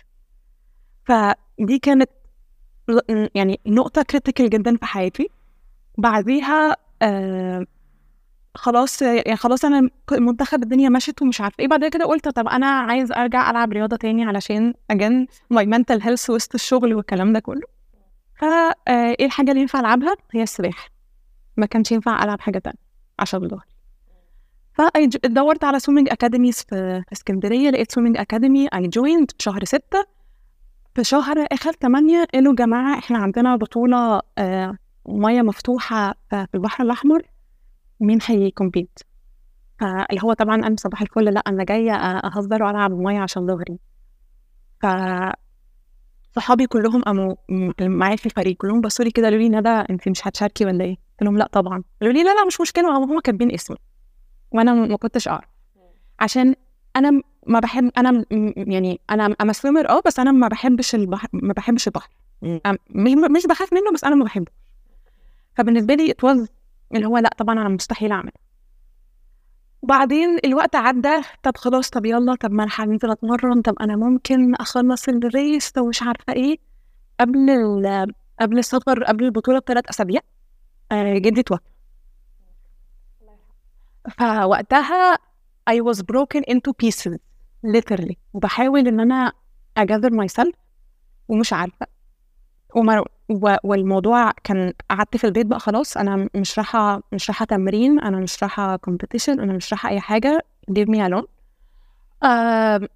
فدي 1.06 1.80
كانت 1.82 2.10
يعني 3.36 3.60
نقطة 3.66 4.02
critical 4.02 4.50
جدا 4.50 4.78
في 4.78 4.86
حياتي. 4.86 5.30
بعديها 5.98 6.78
آه 7.02 7.66
خلاص 8.56 9.02
يعني 9.02 9.36
خلاص 9.36 9.66
أنا 9.66 9.90
منتخب 10.12 10.64
الدنيا 10.64 10.90
مشت 10.90 11.22
ومش 11.22 11.42
عارفه 11.42 11.56
إيه. 11.60 11.68
بعد 11.68 11.86
كده 11.86 12.06
قلت 12.06 12.30
طب 12.30 12.48
أنا 12.48 12.68
عايز 12.68 13.12
أرجع 13.12 13.52
ألعب 13.52 13.72
رياضة 13.74 13.96
تاني 13.98 14.26
علشان 14.26 14.74
again 14.92 15.28
my 15.50 15.66
mental 15.66 16.02
health 16.02 16.30
وسط 16.30 16.54
الشغل 16.54 16.94
والكلام 16.94 17.34
ده 17.34 17.40
كله. 17.40 17.77
فا 18.38 18.74
إيه 18.88 19.26
الحاجة 19.26 19.50
اللي 19.52 19.62
ينفع 19.62 19.80
ألعبها؟ 19.80 20.16
هي 20.32 20.44
السباحة. 20.44 20.90
ما 21.58 21.66
كانش 21.66 21.92
ينفع 21.92 22.24
ألعب 22.24 22.42
حاجة 22.42 22.60
تانية 22.60 22.78
عشان 23.20 23.48
ظهري 23.48 23.68
فدورت 24.74 25.64
على 25.64 25.80
swimming 25.80 26.10
academies 26.10 26.56
في 26.62 27.04
في 27.08 27.12
اسكندرية 27.12 27.70
لقيت 27.70 27.92
swimming 27.92 28.18
academy 28.18 28.68
I 28.74 28.88
joined 28.88 29.32
شهر 29.40 29.64
ستة. 29.66 30.06
في 30.96 31.04
شهر 31.04 31.48
آخر 31.52 31.72
8 31.72 32.26
قالوا 32.34 32.56
جماعة 32.56 33.00
إحنا 33.00 33.18
عندنا 33.18 33.56
بطولة 33.56 34.22
آه، 34.38 34.78
مية 35.06 35.42
مفتوحة 35.42 36.14
في 36.30 36.48
البحر 36.56 36.84
الأحمر 36.84 37.22
مين 38.00 38.20
هيكمبيت؟ 38.26 39.00
فاللي 39.80 40.22
هو 40.24 40.34
طبعا 40.34 40.56
أنا 40.56 40.76
صباح 40.80 41.02
الفل 41.02 41.24
لأ 41.26 41.40
أنا 41.48 41.64
جاية 41.64 41.94
أهزر 41.96 42.64
وألعب 42.64 42.92
مية 42.92 43.20
عشان 43.20 43.48
ظهري. 43.48 43.80
صحابي 46.38 46.68
كلهم 46.68 47.02
قاموا 47.02 47.36
معايا 47.82 48.16
في 48.16 48.26
الفريق 48.26 48.58
كلهم 48.58 48.82
بصوا 48.82 49.06
لي 49.06 49.12
كده 49.12 49.26
قالوا 49.28 49.40
لي 49.40 49.50
ندى 49.50 49.70
أنت 49.70 50.08
مش 50.10 50.28
هتشاركي 50.28 50.66
ولا 50.66 50.84
إيه؟ 50.84 50.92
قلت 50.96 51.22
لهم 51.24 51.38
لا 51.38 51.50
طبعا. 51.52 51.84
قالوا 52.02 52.14
لي 52.14 52.24
لا 52.24 52.36
لا 52.36 52.46
مش 52.46 52.62
مشكلة 52.62 52.98
هم 52.98 53.20
كاتبين 53.20 53.54
اسمي 53.54 53.78
وأنا 54.52 54.74
ما 54.74 54.98
كنتش 54.98 55.28
أعرف. 55.28 55.46
عشان 56.20 56.56
أنا 56.96 57.22
ما 57.48 57.60
بحب 57.60 57.92
أنا 57.98 58.26
يعني 58.58 59.00
أنا 59.10 59.36
I'm 59.42 59.54
swimmer 59.54 59.90
آه 59.90 60.02
بس 60.06 60.20
أنا 60.20 60.32
ما 60.32 60.48
بحبش 60.48 60.96
البحر 60.96 61.28
ما 61.34 61.54
بحبش 61.54 61.88
البحر. 61.88 62.10
مش 63.30 63.48
بخاف 63.48 63.74
منه 63.74 63.92
بس 63.94 64.04
أنا 64.04 64.16
ما 64.16 64.24
بحبه. 64.26 64.52
فبالنسبة 65.56 65.94
لي 65.94 66.12
it 66.12 66.26
was 66.26 66.48
اللي 66.96 67.08
هو 67.08 67.18
لا 67.18 67.30
طبعا 67.38 67.54
أنا 67.62 67.70
مستحيل 67.70 68.12
أعمل. 68.12 68.32
وبعدين 69.82 70.38
الوقت 70.46 70.76
عدى 70.76 71.22
طب 71.44 71.58
خلاص 71.58 71.90
طب 71.90 72.06
يلا 72.06 72.36
طب 72.36 72.52
ما 72.52 72.64
أنا 72.64 72.72
هنزل 72.76 73.12
أتمرن 73.12 73.62
طب 73.62 73.76
أنا 73.82 73.96
ممكن 73.96 74.56
أخلص 74.56 75.08
ال 75.10 75.22
race 75.22 75.72
طب 75.72 75.84
مش 75.84 76.04
عارفة 76.04 76.34
إيه 76.34 76.58
قبل 77.20 77.50
قبل 78.42 78.60
السفر 78.60 79.04
قبل 79.04 79.26
البطولة 79.26 79.60
بثلاث 79.60 79.90
أسابيع. 79.90 80.22
آه، 80.92 81.18
جدي 81.18 81.44
توفى 81.44 81.62
فوقتها 84.18 85.16
I 85.70 85.82
was 85.82 85.98
broken 85.98 86.42
into 86.54 86.72
pieces 86.84 87.18
literally. 87.68 88.16
وبحاول 88.34 88.88
إن 88.88 89.00
أنا 89.00 89.34
اجذر 89.78 90.10
myself 90.28 90.52
ومش 91.28 91.54
عارفة. 91.54 91.97
وما 92.78 93.04
و... 93.30 93.56
والموضوع 93.64 94.32
كان 94.32 94.74
قعدت 94.90 95.18
في 95.18 95.24
البيت 95.28 95.46
بقى 95.46 95.60
خلاص 95.60 95.98
أنا 95.98 96.30
مش 96.36 96.58
رايحة 96.60 97.02
مش 97.12 97.30
رايحة 97.30 97.46
تمرين 97.46 98.00
أنا 98.00 98.18
مش 98.18 98.44
رايحة 98.44 98.78
competition 98.78 99.30
أنا 99.30 99.54
مش 99.54 99.74
رايحة 99.74 99.90
أي 99.90 100.00
حاجة 100.00 100.46
me 100.72 101.10
alone. 101.10 101.26
آه... 102.24 102.90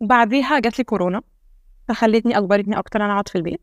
بعديها 0.00 0.58
جات 0.58 0.78
لي 0.78 0.84
كورونا 0.84 1.22
فخلتني 1.88 2.38
أجبرتني 2.38 2.78
أكتر 2.78 3.04
أنا 3.04 3.12
أقعد 3.12 3.28
في 3.28 3.38
البيت. 3.38 3.60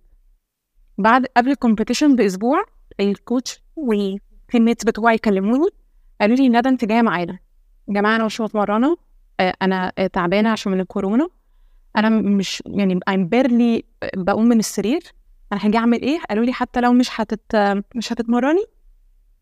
بعد 0.97 1.25
قبل 1.37 1.51
الكومبيتيشن 1.51 2.15
بأسبوع 2.15 2.65
ال 2.99 3.10
coach 3.10 3.63
وال 3.75 3.95
teammates 3.95 4.85
بتوعي 4.85 5.17
كلموني 5.17 5.67
قالوا 6.21 6.35
لي 6.35 6.49
ندى 6.49 6.69
أنت 6.69 6.85
جاية 6.85 7.01
معانا. 7.01 7.39
يا 7.87 7.93
جماعة 7.93 8.15
أنا 8.15 8.25
مش 8.25 8.41
متمرنة 8.41 8.97
آه، 9.39 9.53
أنا 9.61 9.93
آه، 9.97 10.07
تعبانة 10.07 10.49
عشان 10.49 10.71
من 10.71 10.79
الكورونا. 10.79 11.27
أنا 11.97 12.09
مش 12.09 12.63
يعني 12.65 12.99
I'm 13.09 13.27
barely 13.35 13.83
بقوم 14.17 14.45
من 14.45 14.59
السرير. 14.59 15.03
أنا 15.53 15.65
هاجي 15.65 15.77
أعمل 15.77 16.01
إيه؟ 16.01 16.19
قالوا 16.29 16.45
لي 16.45 16.53
حتى 16.53 16.81
لو 16.81 16.93
مش 16.93 17.21
هتت 17.21 17.55
مش 17.95 18.13
هتتمرني 18.13 18.63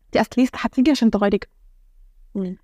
انت 0.06 0.16
at 0.16 0.27
least 0.27 0.54
هتيجي 0.58 0.90
عشان 0.90 1.10
تغيري 1.10 1.38
جو. 1.38 1.48
مم. 2.34 2.56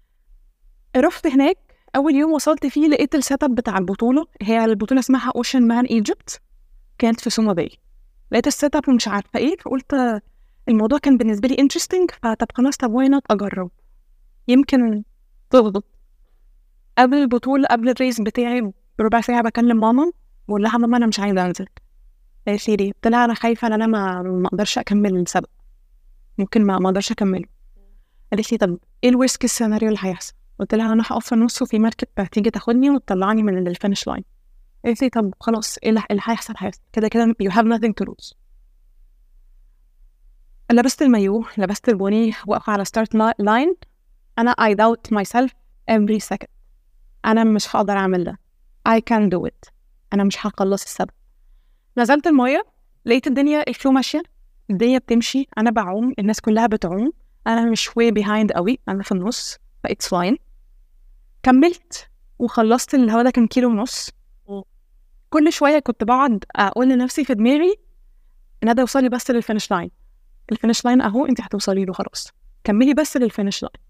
رحت 0.97 1.27
هناك 1.27 1.57
أول 1.97 2.15
يوم 2.15 2.33
وصلت 2.33 2.67
فيه 2.67 2.89
لقيت 2.89 3.15
ال 3.15 3.22
set 3.22 3.43
up 3.43 3.55
بتاع 3.55 3.79
البطولة 3.79 4.27
هي 4.43 4.65
البطولة 4.65 5.01
اسمها 5.01 5.33
Oceanman 5.37 5.85
Egypt 5.85 6.41
كانت 6.99 7.21
في 7.21 7.31
سوما 7.31 7.53
باي 7.53 7.71
لقيت 8.33 8.47
ال 8.47 8.54
set 8.54 8.77
up 8.77 8.89
ومش 8.89 9.09
عارفة 9.09 9.39
إيه 9.39 9.57
فقلت 9.57 10.21
الموضوع 10.69 10.99
كان 10.99 11.17
بالنسبة 11.17 11.49
لي 11.49 11.57
interesting 11.59 12.11
فطب 12.23 12.47
خلاص 12.55 12.77
طب 12.77 12.93
why 12.93 13.09
not 13.09 13.23
أجرب؟ 13.31 13.71
يمكن 14.49 15.03
تظبط. 15.51 15.85
قبل 16.99 17.17
البطولة 17.17 17.67
قبل 17.71 17.89
ال 17.89 17.95
race 17.95 18.21
بتاعي 18.21 18.73
بربع 18.99 19.21
ساعة 19.21 19.43
بكلم 19.43 19.77
ماما 19.81 20.13
بقول 20.49 20.63
لها 20.63 20.79
ماما 20.79 20.97
أنا 20.97 21.07
مش 21.07 21.21
عايزة 21.21 21.47
أنزل. 21.47 21.67
لي 22.49 22.77
ليه؟ 22.77 22.93
قلت 22.93 23.07
لها 23.07 23.25
أنا 23.25 23.35
خايفة 23.35 23.67
إن 23.67 23.73
أنا 23.73 23.87
ما 23.87 24.23
ما 24.23 24.47
أقدرش 24.49 24.79
أكمل 24.79 25.17
السبق. 25.17 25.49
ممكن 26.39 26.65
ما 26.65 26.79
ما 26.79 26.89
أقدرش 26.89 27.13
أكمله. 27.13 27.45
قالت 28.33 28.53
لي 28.53 28.59
طب 28.59 28.79
إيه 29.05 29.11
ال 29.11 29.15
worst 29.15 29.37
case 29.37 29.53
scenario 29.53 29.89
اللي 29.89 30.01
هيحصل؟ 30.03 30.33
قلت 30.59 30.75
لها 30.75 30.93
أنا 30.93 31.03
هقف 31.07 31.27
في 31.27 31.33
النص 31.35 31.63
وفي 31.63 31.79
مركب 31.79 32.09
هتيجي 32.19 32.51
تاخدني 32.51 32.91
وتطلعني 32.91 33.43
من 33.43 33.69
ال 33.69 33.74
finish 33.74 34.07
line 34.07 34.25
قالت 34.85 35.03
لي 35.03 35.09
طب 35.09 35.35
خلاص 35.41 35.79
إيه 35.83 35.91
اللي 35.91 36.03
هيحصل 36.11 36.55
هيحصل. 36.59 36.81
كده 36.93 37.09
كده 37.09 37.35
you 37.43 37.51
have 37.53 37.65
nothing 37.65 37.93
to 38.03 38.07
lose. 38.11 38.35
لبست 40.73 41.03
المايو 41.03 41.45
لبست 41.59 41.89
البني 41.89 42.33
واقفة 42.47 42.73
على 42.73 42.85
start 42.85 43.15
line 43.39 43.77
أنا 44.39 44.55
I 44.61 44.75
doubt 44.75 45.19
myself 45.19 45.51
every 45.91 46.19
second. 46.35 46.49
أنا 47.25 47.45
مش 47.45 47.77
هقدر 47.77 47.93
أعمل 47.93 48.25
ده. 48.25 48.39
I 48.89 49.01
can 49.11 49.31
do 49.31 49.49
it. 49.49 49.71
أنا 50.13 50.25
مش 50.25 50.47
هخلص 50.47 50.83
السبق. 50.85 51.11
نزلت 51.99 52.27
المية 52.27 52.67
لقيت 53.05 53.27
الدنيا 53.27 53.69
ال 53.69 53.74
flow 53.74 53.93
ماشية 53.93 54.23
الدنيا 54.71 54.99
بتمشي 54.99 55.49
أنا 55.59 55.71
بعوم 55.71 56.13
الناس 56.19 56.41
كلها 56.41 56.67
بتعوم 56.67 57.13
أنا 57.47 57.71
مش 57.71 57.89
way 57.89 58.13
behind 58.21 58.53
قوي 58.55 58.79
أنا 58.89 59.03
في 59.03 59.13
النص 59.13 59.57
ف 59.85 59.90
it's 59.90 60.09
fine 60.09 60.39
كملت 61.43 62.09
وخلصت 62.39 62.95
اللي 62.95 63.13
هو 63.13 63.23
ده 63.23 63.31
كان 63.31 63.47
كيلو 63.47 63.69
ونص. 63.71 64.11
كل 65.31 65.53
شوية 65.53 65.79
كنت 65.79 66.05
بقعد 66.05 66.45
أقول 66.57 66.89
لنفسي 66.89 67.25
في 67.25 67.35
دماغي 67.35 67.75
ندى 68.65 68.83
وصلي 68.83 69.09
بس 69.09 69.31
لل 69.31 69.41
finish 69.41 69.71
line 69.71 69.91
ال 70.53 70.57
finish 70.57 70.85
line 70.85 71.01
أهو 71.01 71.27
أنت 71.27 71.41
هتوصلي 71.41 71.85
له 71.85 71.93
خلاص. 71.93 72.29
كملي 72.65 72.95
بس 72.95 73.17
لل 73.17 73.28
finish 73.28 73.63
line 73.63 73.85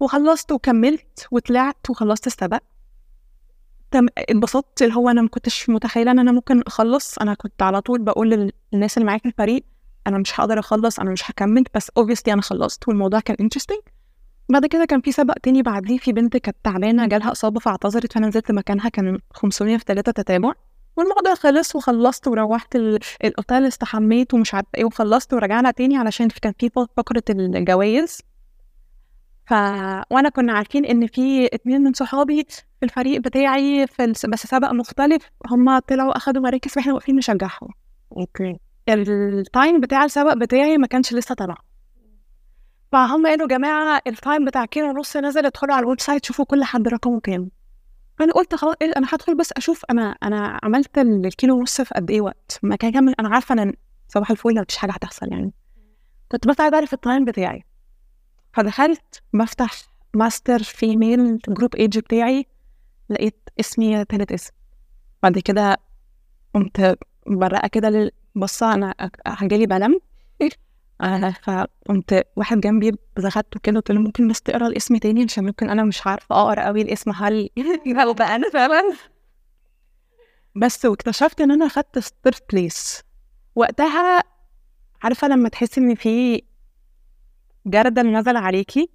وخلصت 0.00 0.52
وكملت 0.52 1.26
وطلعت 1.30 1.90
وخلصت 1.90 2.26
السبق 2.26 2.62
تم 3.90 4.06
اتبسطت 4.18 4.82
اللي 4.82 4.94
هو 4.94 5.08
أنا 5.08 5.22
ما 5.22 5.28
كنتش 5.28 5.68
متخيلة 5.70 6.10
إن 6.10 6.18
أنا 6.18 6.32
ممكن 6.32 6.62
أخلص. 6.66 7.18
أنا 7.18 7.34
كنت 7.34 7.62
على 7.62 7.80
طول 7.80 8.02
بقول 8.02 8.50
للناس 8.72 8.96
اللي 8.98 9.06
معايا 9.06 9.18
في 9.18 9.26
الفريق 9.28 9.64
أنا 10.06 10.18
مش 10.18 10.40
هقدر 10.40 10.58
أخلص 10.58 11.00
أنا 11.00 11.10
مش 11.10 11.30
هكمل 11.30 11.64
بس 11.74 11.90
obviously 11.98 12.28
أنا 12.32 12.42
خلصت 12.42 12.88
والموضوع 12.88 13.20
كان 13.20 13.36
interesting. 13.48 13.82
بعد 14.50 14.66
كده 14.66 14.84
كان 14.84 15.00
في 15.00 15.12
سبق 15.12 15.34
تاني 15.42 15.62
بعديه 15.62 15.98
في 15.98 16.12
بنت 16.12 16.36
كانت 16.36 16.56
تعبانة 16.64 17.06
جالها 17.06 17.32
إصابة 17.32 17.60
فاعتذرت 17.60 18.12
فأنا 18.12 18.26
نزلت 18.28 18.52
مكانها 18.52 18.88
كان 18.88 19.18
500 19.32 19.76
في 19.76 19.84
ثلاثة 19.86 20.12
تتابع. 20.12 20.52
والموضوع 20.96 21.34
خلص 21.34 21.76
وخلصت 21.76 22.28
وروحت 22.28 22.76
ال- 22.76 22.98
الأوتيل 23.24 23.64
استحميت 23.64 24.34
ومش 24.34 24.54
عارفة 24.54 24.68
إيه 24.76 24.84
وخلصت 24.84 25.34
ورجعنا 25.34 25.70
تاني 25.70 25.96
علشان 25.96 26.28
كان 26.28 26.52
في 26.58 26.70
فقرة 26.96 27.22
الجوائز. 27.30 28.18
ف 29.48 29.52
وأنا 30.10 30.28
كنا 30.28 30.52
عارفين 30.52 30.84
إن 30.84 31.06
في 31.06 31.46
اتنين 31.46 31.80
من 31.82 31.92
صحابي 31.92 32.46
في 32.48 32.82
الفريق 32.82 33.20
بتاعي 33.20 33.86
في 33.86 34.04
الس... 34.04 34.26
بس 34.26 34.46
سبق 34.46 34.72
مختلف 34.72 35.30
هم 35.50 35.78
طلعوا 35.78 36.16
أخدوا 36.16 36.42
مراكز 36.42 36.72
وإحنا 36.76 36.92
واقفين 36.94 37.16
نشجعهم. 37.16 37.68
okay. 38.16 38.56
ال 38.88 39.06
time 39.06 39.80
بتاع 39.80 40.04
السبق 40.04 40.32
بتاعي 40.34 40.78
ما 40.78 40.86
كانش 40.86 41.12
لسه 41.14 41.34
طلع. 41.34 41.56
فهم 42.92 43.26
قالوا 43.26 43.42
يا 43.42 43.56
جماعة 43.56 44.00
ال 44.06 44.14
time 44.14 44.44
بتاع 44.44 44.64
كيلو 44.64 44.88
ونص 44.90 45.16
نزل 45.16 45.46
ادخلوا 45.46 45.74
على 45.74 45.82
ال 45.82 46.00
website 46.00 46.24
شوفوا 46.24 46.44
كل 46.44 46.64
حد 46.64 46.88
رقمه 46.88 47.20
كام. 47.20 47.50
فانا 48.18 48.32
قلت 48.32 48.54
خلاص 48.54 48.74
أنا 48.96 49.06
هدخل 49.12 49.36
بس 49.36 49.52
أشوف 49.56 49.84
أنا 49.90 50.16
أنا 50.22 50.60
عملت 50.62 50.98
ال- 50.98 51.26
الكيلو 51.26 51.58
ونص 51.58 51.80
في 51.80 51.94
قد 51.94 52.10
إيه 52.10 52.20
وقت. 52.20 52.58
ما 52.62 52.76
كان 52.76 52.92
كامل 52.92 53.14
أنا 53.20 53.28
عارفة 53.28 53.52
إن 53.62 53.72
صباح 54.08 54.30
الفل 54.30 54.60
مفيش 54.60 54.76
حاجة 54.76 54.92
هتحصل 54.92 55.32
يعني. 55.32 55.52
كنت 56.32 56.48
بس 56.48 56.60
عايزه 56.60 56.74
اعرف 56.74 56.92
ال 56.94 57.00
time 57.00 57.24
بتاعي. 57.24 57.64
فدخلت 58.58 59.22
بفتح 59.32 59.70
master 60.14 60.62
female 60.62 61.38
group 61.48 61.74
age 61.76 61.98
بتاعي 61.98 62.46
لقيت 63.10 63.48
اسمي 63.60 64.04
تالت 64.04 64.32
اسم. 64.32 64.52
بعد 65.22 65.38
كده 65.38 65.76
قمت 66.54 66.98
برقة 67.26 67.68
كده 67.68 68.10
بصة 68.34 68.74
أنا 68.74 68.94
هجالي 69.26 69.66
بلم. 69.66 70.00
آه، 71.00 71.30
فقمت 71.42 72.26
واحد 72.36 72.60
جنبي 72.60 72.92
دخلته 73.16 73.60
كده 73.62 73.76
قلت 73.76 73.90
له 73.90 74.00
ممكن 74.00 74.28
بس 74.28 74.42
تقرأ 74.42 74.66
الاسم 74.66 74.96
تاني؟ 74.96 75.22
عشان 75.22 75.44
ممكن 75.44 75.70
أنا 75.70 75.84
مش 75.84 76.06
عارفة 76.06 76.34
أقرأ 76.42 76.66
قوي 76.66 76.82
الاسم 76.82 77.10
هل 77.10 77.50
هل 77.98 78.14
بقى 78.14 78.36
أنا 78.36 78.50
فعلا. 78.50 78.92
بس 80.56 80.84
واكتشفت 80.84 81.40
إن 81.40 81.50
أنا 81.50 81.68
خدت 81.68 81.98
ثيرد 81.98 82.40
بليس 82.52 83.02
وقتها 83.54 84.22
عارفة 85.02 85.28
لما 85.28 85.48
تحسي 85.48 85.80
إن 85.80 85.94
في 85.94 86.42
جردل 87.70 88.12
نزل 88.12 88.36
عليكي 88.36 88.88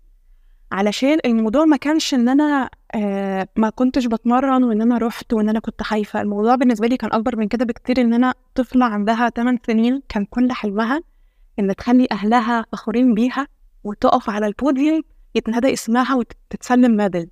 علشان 0.72 1.18
الموضوع 1.26 1.66
ما 1.66 1.78
كانش 1.78 2.14
إن 2.14 2.30
أنا 2.30 2.70
آه 2.96 3.48
ما 3.56 3.70
كنتش 3.70 4.06
بتمرن 4.06 4.64
وإن 4.64 4.82
أنا 4.82 4.98
رحت 4.98 5.34
وإن 5.34 5.50
أنا 5.50 5.60
كنت 5.60 5.84
خايفة. 5.84 6.22
الموضوع 6.22 6.56
بالنسبة 6.56 6.88
لي 6.88 6.98
كان 6.98 7.12
أكبر 7.14 7.36
من 7.36 7.48
كده 7.48 7.66
بكتير 7.66 8.02
إن 8.02 8.14
أنا 8.14 8.34
طفلة 8.56 8.86
عندها 8.86 9.30
8 9.30 9.60
سنين 9.68 10.02
كان 10.10 10.26
كل 10.26 10.52
حلمها 10.52 11.02
إن 11.60 11.76
تخلي 11.76 12.08
أهلها 12.12 12.66
فخورين 12.72 13.14
بيها 13.14 13.48
وتقف 13.84 14.30
على 14.30 14.48
البوديوم 14.48 15.02
يتنادى 15.36 15.74
اسمها 15.74 16.16
وتتسلم 16.16 16.98
medal. 16.98 17.28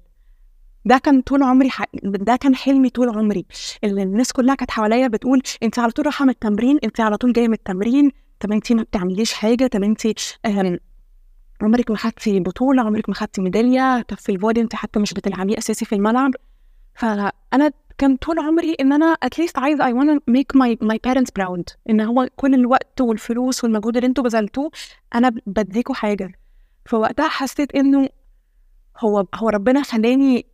ده 0.86 0.98
كان 0.98 1.22
طول 1.22 1.44
عمري 1.44 1.70
ح... 1.70 1.84
ده 2.04 2.36
كان 2.36 2.56
حلمي 2.56 2.90
طول 2.90 3.10
عمري. 3.10 3.46
اللي 3.84 4.04
الناس 4.04 4.32
كلها 4.34 4.56
كانت 4.56 4.72
حواليا 4.72 5.08
بتقول 5.08 5.42
انت 5.64 5.80
على 5.80 5.92
طول 5.92 6.06
رايحة 6.06 6.26
من 6.26 6.32
التمرين 6.32 6.80
انت 6.84 7.00
على 7.00 7.18
طول 7.18 7.34
جاية 7.34 7.48
من 7.48 7.54
التمرين 7.54 8.12
طب 8.40 8.52
انت 8.52 8.72
ما 8.72 8.84
بتعمليش 8.84 9.34
حاجة 9.34 9.68
طب 9.68 9.84
انت 9.84 10.02
عمرك 11.62 11.92
ما 11.92 11.98
خدتي 11.98 12.40
بطولة 12.40 12.82
عمرك 12.84 13.10
ما 13.10 13.16
خدتي 13.16 13.42
ميدالية 13.42 14.02
طب 14.02 14.18
في 14.18 14.32
ال 14.32 14.36
volley 14.36 14.62
انت 14.62 14.76
حتى 14.76 15.00
مش 15.00 15.14
بتلعبيه 15.14 15.58
أساسي 15.58 15.86
في 15.86 15.96
الملعب. 15.96 16.32
فأنا 16.94 17.72
كان 17.98 18.16
طول 18.18 18.40
عمري 18.40 18.74
إن 18.80 18.94
أنا 18.94 19.06
at 19.06 19.21
least 19.21 19.58
عايزه 19.60 19.84
I 19.84 19.94
wanna 19.94 20.20
make 20.32 20.60
my 20.60 20.88
my 20.88 20.98
parents 21.08 21.32
proud 21.40 21.64
إن 21.90 22.02
هو 22.02 22.30
كل 22.36 22.54
الوقت 22.54 23.02
والفلوس 23.02 23.64
والمجهود 23.64 23.96
اللي 23.98 24.08
أنتوا 24.08 24.24
بذلتوه 24.24 24.72
أنا 25.16 25.32
بديكوا 25.46 25.96
حاجة. 25.96 26.32
فوقتها 26.86 27.28
حسيت 27.28 27.76
إنه 27.76 28.10
هو 29.00 29.26
هو 29.36 29.50
ربنا 29.50 29.84
خلاني 29.84 30.46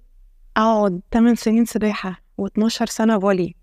أقعد 0.57 1.01
8 1.13 1.35
سنين 1.35 1.65
سباحة 1.65 2.21
و12 2.41 2.67
سنة 2.67 3.19
فولي. 3.19 3.55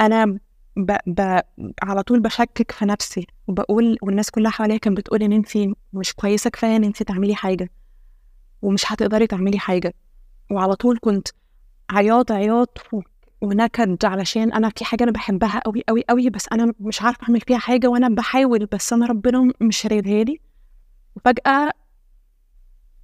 أنا 0.00 0.38
ب... 0.76 0.96
ب... 1.06 1.40
على 1.82 2.02
طول 2.02 2.20
بشكك 2.20 2.70
في 2.72 2.84
نفسي 2.84 3.26
وبقول 3.48 3.98
والناس 4.02 4.30
كلها 4.30 4.50
حواليا 4.50 4.76
كانت 4.76 4.96
بتقول 4.98 5.22
إن 5.22 5.32
انت 5.32 5.48
مش 5.92 6.14
كويسة 6.14 6.50
كفاية 6.50 6.76
إن 6.76 6.84
انت 6.84 7.02
تعملي 7.02 7.34
حاجة 7.34 7.70
ومش 8.62 8.92
هتقدري 8.92 9.26
تعملي 9.26 9.58
حاجة. 9.58 9.94
وعلى 10.50 10.74
طول 10.76 10.98
كنت 11.00 11.28
عياط 11.90 12.32
عياط 12.32 12.78
و... 12.92 13.00
ونكد 13.40 14.04
علشان 14.04 14.52
أنا 14.52 14.70
في 14.76 14.84
حاجة 14.84 15.04
أنا 15.04 15.12
بحبها 15.12 15.60
قوي 15.66 15.82
قوي 15.88 16.04
قوي 16.08 16.30
بس 16.30 16.48
أنا 16.52 16.72
مش 16.80 17.02
عارفة 17.02 17.24
أعمل 17.24 17.40
فيها 17.40 17.58
حاجة 17.58 17.86
وأنا 17.86 18.08
بحاول 18.08 18.66
بس 18.66 18.92
أنا 18.92 19.06
ربنا 19.06 19.52
مش 19.60 19.86
رايدها 19.86 20.24
لي. 20.24 20.40
وفجأة 21.16 21.72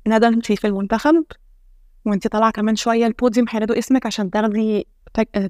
ندى 0.07 0.32
انتي 0.32 0.57
في 0.57 0.67
المنتخب 0.67 1.25
وانت 2.05 2.27
طالعة 2.27 2.51
كمان 2.51 2.77
شوية 2.77 3.07
البوديوم 3.07 3.47
هينادوا 3.51 3.79
اسمك 3.79 4.07
عشان 4.07 4.31
تاخدي 4.31 4.87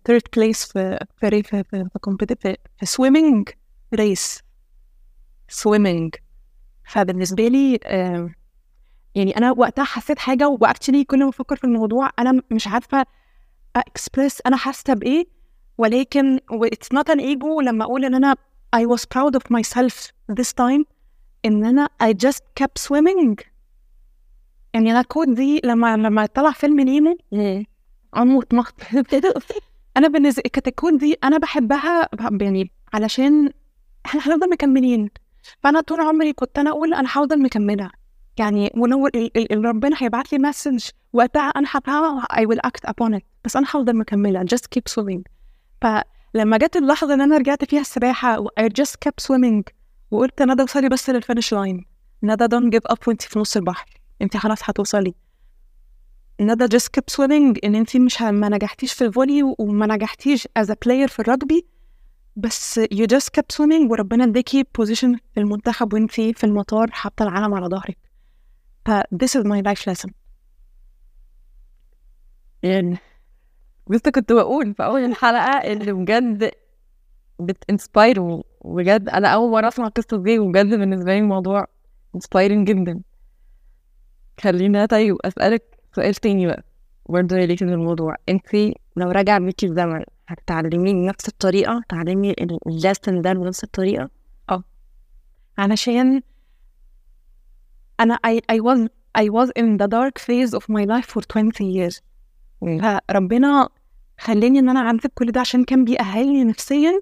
third 0.06 0.22
place 0.36 0.64
في 0.64 1.06
في 1.16 1.42
في 1.42 1.64
في 1.64 1.86
في, 2.18 2.56
في, 2.76 2.86
swimming 2.86 3.48
race 3.94 4.42
swimming 5.48 6.14
فبالنسبة 6.84 7.48
لي 7.48 7.78
آه، 7.84 8.30
يعني 9.14 9.36
أنا 9.36 9.52
وقتها 9.52 9.84
حسيت 9.84 10.18
حاجة 10.18 10.48
و 10.48 10.54
actually 10.54 11.04
كل 11.04 11.24
ما 11.24 11.28
أفكر 11.28 11.56
في 11.56 11.64
الموضوع. 11.64 12.10
أنا 12.18 12.42
مش 12.50 12.66
عارفة 12.66 13.06
اكسبرس 13.76 14.40
أنا 14.46 14.56
حاسة 14.56 14.94
بإيه. 14.94 15.26
ولكن 15.78 16.40
it's 16.50 16.92
not 16.92 17.10
an 17.10 17.20
ego 17.20 17.60
لما 17.60 17.84
أقول 17.84 18.04
إن 18.04 18.14
أنا 18.14 18.36
I 18.76 18.80
was 18.80 19.00
proud 19.00 19.34
of 19.34 19.56
myself 19.56 20.10
this 20.32 20.52
time. 20.60 20.84
إن 21.44 21.64
أنا 21.64 21.88
I 22.02 22.06
just 22.26 22.40
kept 22.60 22.78
swimming. 22.88 23.36
يعني 24.74 24.90
أنا 24.90 25.02
quote 25.02 25.34
دي 25.34 25.60
لما 25.64 25.96
لما 25.96 26.26
طلع 26.26 26.50
فيلم 26.50 26.80
نيمو 26.80 27.18
أموت 28.16 28.54
مخ 28.54 28.70
أنا 29.96 30.08
بالنسبة 30.08 30.42
كانت 30.52 30.68
ال 30.68 30.73
quote 30.73 30.98
دي 30.98 31.16
أنا 31.24 31.38
بحبها 31.38 32.08
يعني 32.40 32.70
علشان 32.92 33.50
إحنا 34.06 34.20
هنفضل 34.20 34.50
مكملين. 34.50 35.10
فأنا 35.62 35.80
طول 35.80 36.00
عمري 36.00 36.32
كنت 36.32 36.58
أنا 36.58 36.70
أقول 36.70 36.94
أنا 36.94 37.08
هفضل 37.08 37.42
مكملة. 37.42 37.90
يعني 38.38 38.72
ولو 38.76 39.08
ربنا 39.52 39.96
هيبعت 39.98 40.32
لي 40.32 40.38
message 40.38 40.88
وقتها 41.12 41.48
أنا 41.48 41.68
هبقى 41.70 42.22
I 42.32 42.46
will 42.46 42.60
act 42.66 42.90
upon 42.90 43.18
it. 43.18 43.22
بس 43.44 43.56
أنا 43.56 43.66
هفضل 43.66 43.96
مكملة. 43.96 44.44
Just 44.44 44.64
keep 44.78 44.92
swimming. 44.92 45.22
فلما 45.82 46.56
جت 46.56 46.76
اللحظة 46.76 47.14
إن 47.14 47.20
أنا 47.20 47.36
رجعت 47.36 47.64
فيها 47.64 47.80
السباحة 47.80 48.44
I 48.44 48.64
just 48.80 48.94
kept 49.06 49.26
swimming. 49.26 49.62
وقلت 50.10 50.42
ندى 50.42 50.62
وصلي 50.62 50.88
بس 50.88 51.10
لل 51.10 51.21
finish 51.21 51.54
line 51.54 51.84
ندى 52.22 52.44
don't 52.44 52.70
give 52.70 52.92
up 52.94 53.08
وانت 53.08 53.22
في 53.22 53.38
نص 53.38 53.56
البحر. 53.56 53.97
انت 54.22 54.36
خلاص 54.36 54.58
هتوصلي. 54.62 55.14
ندى 56.40 56.78
just 56.78 56.84
kept 56.98 57.14
swimming 57.16 57.58
إن 57.64 57.74
انت 57.74 57.96
مش 57.96 58.22
ما 58.22 58.48
نجحتيش 58.48 58.92
في 58.92 59.04
ال 59.04 59.11
volley 59.11 59.54
وما 59.58 59.86
نجحتيش 59.86 60.46
as 60.58 60.66
a 60.66 60.74
player 60.86 61.06
في 61.08 61.18
الرجبي 61.18 61.66
بس 62.36 62.80
you 62.80 63.06
just 63.14 63.26
kept 63.38 63.56
swimming 63.56 63.90
وربنا 63.90 64.24
اداكي 64.24 64.64
position 64.64 65.18
في 65.34 65.40
المنتخب 65.40 65.92
وانت 65.94 66.12
في 66.12 66.44
المطار 66.44 66.90
حاطه 66.90 67.22
العلم 67.22 67.54
على 67.54 67.66
ظهرك. 67.66 67.98
ف 68.86 68.90
this 68.90 69.40
is 69.40 69.44
my 69.44 69.62
life 69.68 69.92
lesson. 69.92 70.10
يعني 72.62 72.98
لسه 73.90 74.10
كنت 74.10 74.32
بقول 74.32 74.74
في 74.74 74.84
أول 74.84 75.04
الحلقة 75.04 75.72
اللي 75.72 75.92
بجد 75.92 76.50
بت 77.40 77.63
inspire 77.63 78.42
بجد 78.64 79.08
أنا 79.08 79.28
أول 79.28 79.50
مرة 79.50 79.68
أسمع 79.68 79.86
القصة 79.86 80.22
دي 80.22 80.38
وبجد 80.38 80.66
بالنسبة 80.74 81.12
لي 81.12 81.18
الموضوع 81.18 81.66
inspiring 82.14 82.66
جدا. 82.66 83.00
خلينا 84.40 84.86
طيب 84.86 85.16
أسألك 85.24 85.62
سؤال 85.96 86.14
تاني 86.14 86.46
بقى 86.46 86.64
برضه 87.08 87.36
related 87.36 87.66
للموضوع. 87.66 88.14
انت 88.28 88.54
لو 88.96 89.10
رجع 89.10 89.38
بيكي 89.38 89.66
الزمن 89.66 90.04
هتتعلميه 90.28 90.92
بنفس 90.92 91.28
الطريقة؟ 91.28 91.82
تعلمي 91.88 92.34
ال 92.66 92.74
lesson 92.74 93.22
ده 93.22 93.32
بنفس 93.32 93.64
الطريقة؟ 93.64 94.10
علشان 95.58 96.22
أنا 98.00 98.18
I, 98.26 98.54
I 98.54 98.58
was 98.60 98.88
I 99.18 99.24
was 99.28 99.48
in 99.58 99.76
the 99.82 99.88
dark 99.88 100.18
phase 100.18 100.52
of 100.58 100.64
my 100.68 100.84
life 100.84 101.06
for 101.14 101.22
20 101.22 101.52
years. 101.60 102.00
فربنا 102.82 103.68
خلاني 104.20 104.58
إن 104.58 104.68
أنا 104.68 104.80
اعدي 104.80 105.08
كل 105.14 105.32
ده 105.32 105.40
عشان 105.40 105.64
كان 105.64 105.84
بيأهلني 105.84 106.44
نفسيا 106.44 107.00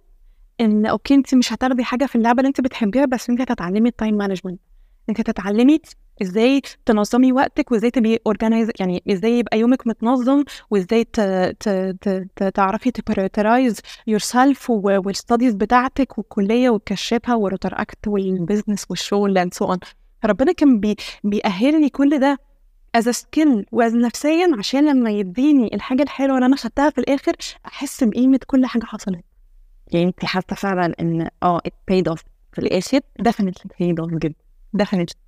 إن 0.61 0.87
okay 0.87 1.15
انت 1.15 1.35
مش 1.35 1.53
هتاخدي 1.53 1.85
حاجة 1.85 2.07
في 2.07 2.17
اللعبة 2.17 2.41
اللي 2.41 2.49
انت 2.49 2.61
بتحبيها 2.61 3.05
بس 3.05 3.31
انت 3.31 3.41
هتتعلمي 3.41 3.89
ال 3.89 3.94
time 3.94 4.15
management 4.15 4.61
انت 5.09 5.21
هتتعلمي 5.21 5.81
إزاي 6.23 6.63
تنظمي 6.87 7.33
وقتك 7.33 7.73
وإزاي 7.73 7.91
تبقي 7.91 8.19
organized 8.27 8.71
يعني 8.81 9.03
إزاي 9.11 9.39
يبقى 9.39 9.59
يومك 9.59 9.87
متنظم 9.87 10.45
وإزاي 10.71 11.05
ت... 11.05 11.21
ت... 11.61 11.69
ت... 12.01 12.09
ت... 12.37 12.43
تعرفي 12.45 12.91
ت 12.91 12.99
prioritize 12.99 13.81
yourself 14.07 14.19
وال 14.21 14.71
studies 14.71 15.55
بتاعتك 15.55 16.19
والكلية 16.19 16.71
والكشافة 16.71 17.35
وال 17.35 17.81
Rotaract 17.81 18.09
وال 18.09 18.24
business 18.24 18.87
والشغل 18.91 19.39
and 19.39 19.55
so 19.55 19.65
on 19.65 19.79
فربنا 20.23 20.53
كان 20.53 20.81
بي... 20.81 20.97
بيأهلني 21.25 21.89
كل 21.89 22.19
ده 22.21 22.39
as 22.95 23.09
skill 23.09 23.67
و 23.73 23.80
as 23.80 23.95
نفسيا 23.95 24.57
عشان 24.59 24.91
لما 24.91 25.11
يديني 25.11 25.71
الحاجة 25.75 26.03
الحلوة 26.03 26.37
اللي 26.37 26.47
أنا 26.47 26.57
خدتها 26.57 26.91
في 26.91 26.99
الآخر 26.99 27.33
أحس 27.67 28.05
بقيمة 28.05 28.41
كل 28.47 28.67
حاجة 28.67 28.85
حصلت. 28.85 29.25
يعني 29.93 30.07
انت 30.07 30.25
حاسة 30.25 30.57
فعلا 30.57 30.95
إن 31.01 31.29
آه 31.43 31.61
it 31.69 31.93
paid 31.93 32.13
off 32.13 32.23
في 32.53 32.59
الآخر. 32.59 33.01
Definitely 33.29 33.69
paid 33.83 34.05
off 34.05 34.15
جدا. 34.15 34.35
Definitely. 34.83 35.26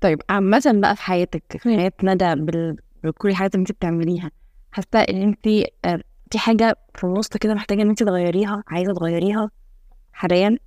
طيب 0.00 0.22
عامة 0.30 0.62
بقى 0.66 0.96
في 0.96 1.02
حياتك 1.02 1.42
في 1.58 1.76
حياة 1.76 1.92
ندى 2.02 2.34
بال... 2.34 2.76
بكل 3.04 3.28
الحاجات 3.28 3.54
اللي 3.54 3.60
انت 3.62 3.72
بتعمليها 3.72 4.30
حاسة 4.72 5.00
ان 5.00 5.22
انت 5.22 5.46
آه، 5.84 6.00
في 6.32 6.38
حاجة 6.38 6.76
في 6.94 7.04
النص 7.04 7.28
كده 7.28 7.54
محتاجة 7.54 7.82
ان 7.82 7.88
انت 7.88 8.02
تغيريها 8.02 8.64
عايزة 8.68 8.92
تغيريها 8.94 9.50
حاليا؟ 10.12 10.58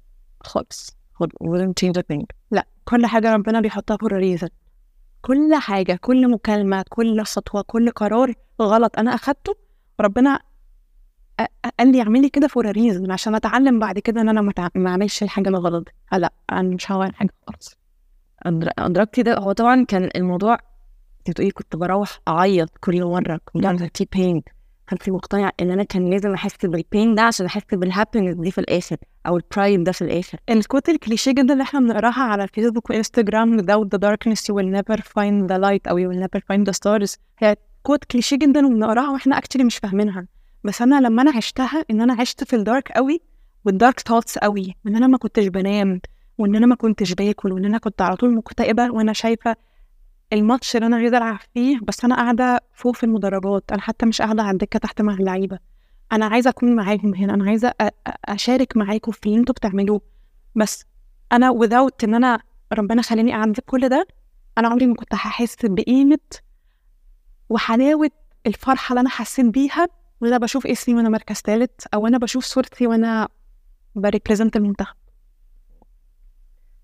خالص. 0.42 0.98
wouldn't 1.24 1.74
change 1.86 2.00
a 2.00 2.04
thing. 2.14 2.26
لا. 2.52 2.66
كل 2.86 3.06
حاجة 3.06 3.34
ربنا 3.34 3.62
بيحطها 3.62 3.98
for 3.98 4.14
reason 4.14 4.50
كل 5.22 5.56
حاجة 5.56 5.96
كل 6.02 6.32
مكالمة 6.32 6.86
كل 6.90 7.24
خطوة 7.24 7.62
كل 7.62 7.90
قرار 7.92 8.34
غلط 8.62 9.00
أنا 9.00 9.16
أخدته 9.16 9.56
ربنا 10.02 10.40
أ- 11.42 11.46
أ- 11.68 11.70
قال 11.80 11.92
لي 11.92 12.02
اعملي 12.02 12.30
كده 12.30 12.48
for 12.48 12.72
reason 12.72 13.12
عشان 13.12 13.36
أتعلم 13.36 13.80
بعد 13.80 14.00
كده 14.00 14.22
إن 14.22 14.30
أنا 14.30 14.42
ما 14.76 14.88
أعملش 14.90 15.24
الحاجة 15.24 15.50
الغلط. 15.50 15.88
آه 16.14 16.18
لا 16.18 16.34
أنا 16.52 16.62
مش 16.76 16.92
هغير 16.92 17.12
حاجة 17.14 17.30
خالص. 17.48 17.79
أدر- 18.48 18.72
أدركتي 18.80 19.24
ده 19.24 19.38
هو 19.38 19.52
طبعا 19.52 19.86
كان 19.86 20.10
الموضوع 20.16 20.54
أنت 21.20 21.30
بتقولي 21.30 21.52
كنت 21.52 21.76
بروح 21.76 22.20
أعيط 22.28 22.70
كل 22.82 23.06
مرة 23.06 23.40
كنت 23.54 23.66
عندي 23.66 23.90
في 23.96 24.08
pain 24.16 24.42
كنت 24.90 25.10
مقتنعة 25.10 25.52
إن 25.62 25.72
أنا 25.72 25.84
كان 25.84 26.10
لازم 26.10 26.34
أحس 26.34 26.56
بال 26.66 26.82
pain 26.82 27.16
ده 27.16 27.22
عشان 27.22 27.46
أحس 27.46 27.62
بال 27.72 27.83
happiness 27.83 28.36
دي 28.36 28.52
في 28.52 28.58
الآخر 28.62 28.98
أو 29.28 29.38
ال 29.38 29.45
pride 29.45 29.84
ده 29.84 29.92
في 29.92 30.02
الآخر. 30.02 30.38
ال 30.50 30.56
quote 30.56 30.90
ال 30.90 30.96
cliché 30.96 31.32
جدا 31.32 31.54
اللي 31.54 31.64
إحنا 31.64 31.80
بنقراها 31.80 32.22
على 32.24 32.44
الفيسبوك 32.44 32.90
وانستجرام 32.90 33.58
without 33.62 33.86
the 33.96 34.00
darkness 34.00 34.40
you 34.40 34.56
will 34.56 34.76
never 34.78 34.98
find 35.02 35.48
the 35.50 35.58
light 35.62 35.90
أو 35.90 35.98
you 36.00 36.12
will 36.14 36.24
never 36.24 36.40
find 36.42 36.64
the 36.70 36.74
stars. 36.74 37.16
هي 37.40 37.56
quote 37.84 38.04
cliché 38.04 38.38
جدا 38.38 38.66
وبنقراها 38.66 39.10
وإحنا 39.12 39.38
actually 39.38 39.64
مش 39.64 39.78
فاهمينها. 39.78 40.28
بس 40.64 40.82
أنا 40.82 41.02
لما 41.02 41.22
أنا 41.22 41.32
عشتها 41.38 41.86
إن 41.92 42.02
أنا 42.02 42.14
عشت 42.20 42.44
في 42.44 42.56
ال 42.56 42.63
dark 42.63 42.92
قوي 42.92 43.22
والدارك 43.66 44.00
ثوتس 44.00 44.38
قوي 44.38 44.76
وان 44.86 44.96
أنا 44.96 45.08
ما 45.08 45.18
كنتش 45.18 45.48
بنام 45.48 46.02
وإن 46.40 46.56
أنا 46.56 46.66
ما 46.66 46.76
كنتش 46.76 47.14
باكل 47.14 47.52
وإن 47.52 47.66
أنا 47.66 47.78
كنت 47.78 48.02
على 48.02 48.16
طول 48.16 48.36
مكتئبة 48.36 48.92
وأنا 48.92 49.14
شايفة 49.14 49.56
الماتش 50.34 50.76
اللي 50.76 50.86
أنا 50.88 50.96
عايزة 50.96 51.18
ألعب 51.18 51.40
فيه 51.54 51.80
بس 51.84 52.06
أنا 52.06 52.16
قاعدة 52.16 52.62
فوق 52.74 52.96
في 52.96 53.04
المدرجات. 53.04 53.72
أنا 53.72 53.82
حتى 53.82 54.06
مش 54.06 54.22
قاعدة 54.22 54.44
على 54.44 54.52
الدكة 54.52 54.80
تحت 54.80 55.02
مع 55.02 55.14
اللعيبة. 55.14 55.60
أنا 56.12 56.26
عايزة 56.26 56.50
أكون 56.50 56.76
معاهم 56.76 57.16
هنا. 57.16 57.34
أنا 57.34 57.50
عايزة 57.50 57.74
أشارك 58.26 58.78
معاكم 58.78 59.12
في 59.12 59.26
اللي 59.26 59.38
أنتوا 59.40 59.56
بتعملوه. 59.56 60.02
بس 60.56 60.86
أنا 61.32 61.52
without 61.54 62.04
إن 62.04 62.14
أنا 62.14 62.40
ربنا 62.74 63.02
خلاني 63.02 63.34
أعمل 63.34 63.56
كل 63.56 63.90
ده 63.90 64.08
أنا 64.58 64.68
عمري 64.68 64.88
ما 64.88 64.96
كنت 64.96 65.14
هحس 65.14 65.56
بقيمة 65.64 66.20
وحلاوة 67.50 68.12
الفرحة 68.48 68.94
اللي 68.94 69.02
أنا 69.02 69.10
حسيت 69.10 69.46
بيها 69.46 69.88
وأنا 70.22 70.38
بشوف 70.38 70.68
اسمي 70.68 70.96
وأنا 70.96 71.10
مركز 71.10 71.36
ثالث 71.36 71.86
أو 71.94 72.08
أنا 72.08 72.18
بشوف 72.18 72.46
صورتي 72.46 72.88
وأنا 72.88 73.28
بريبريزنت 73.96 74.56
المنتخب. 74.56 74.99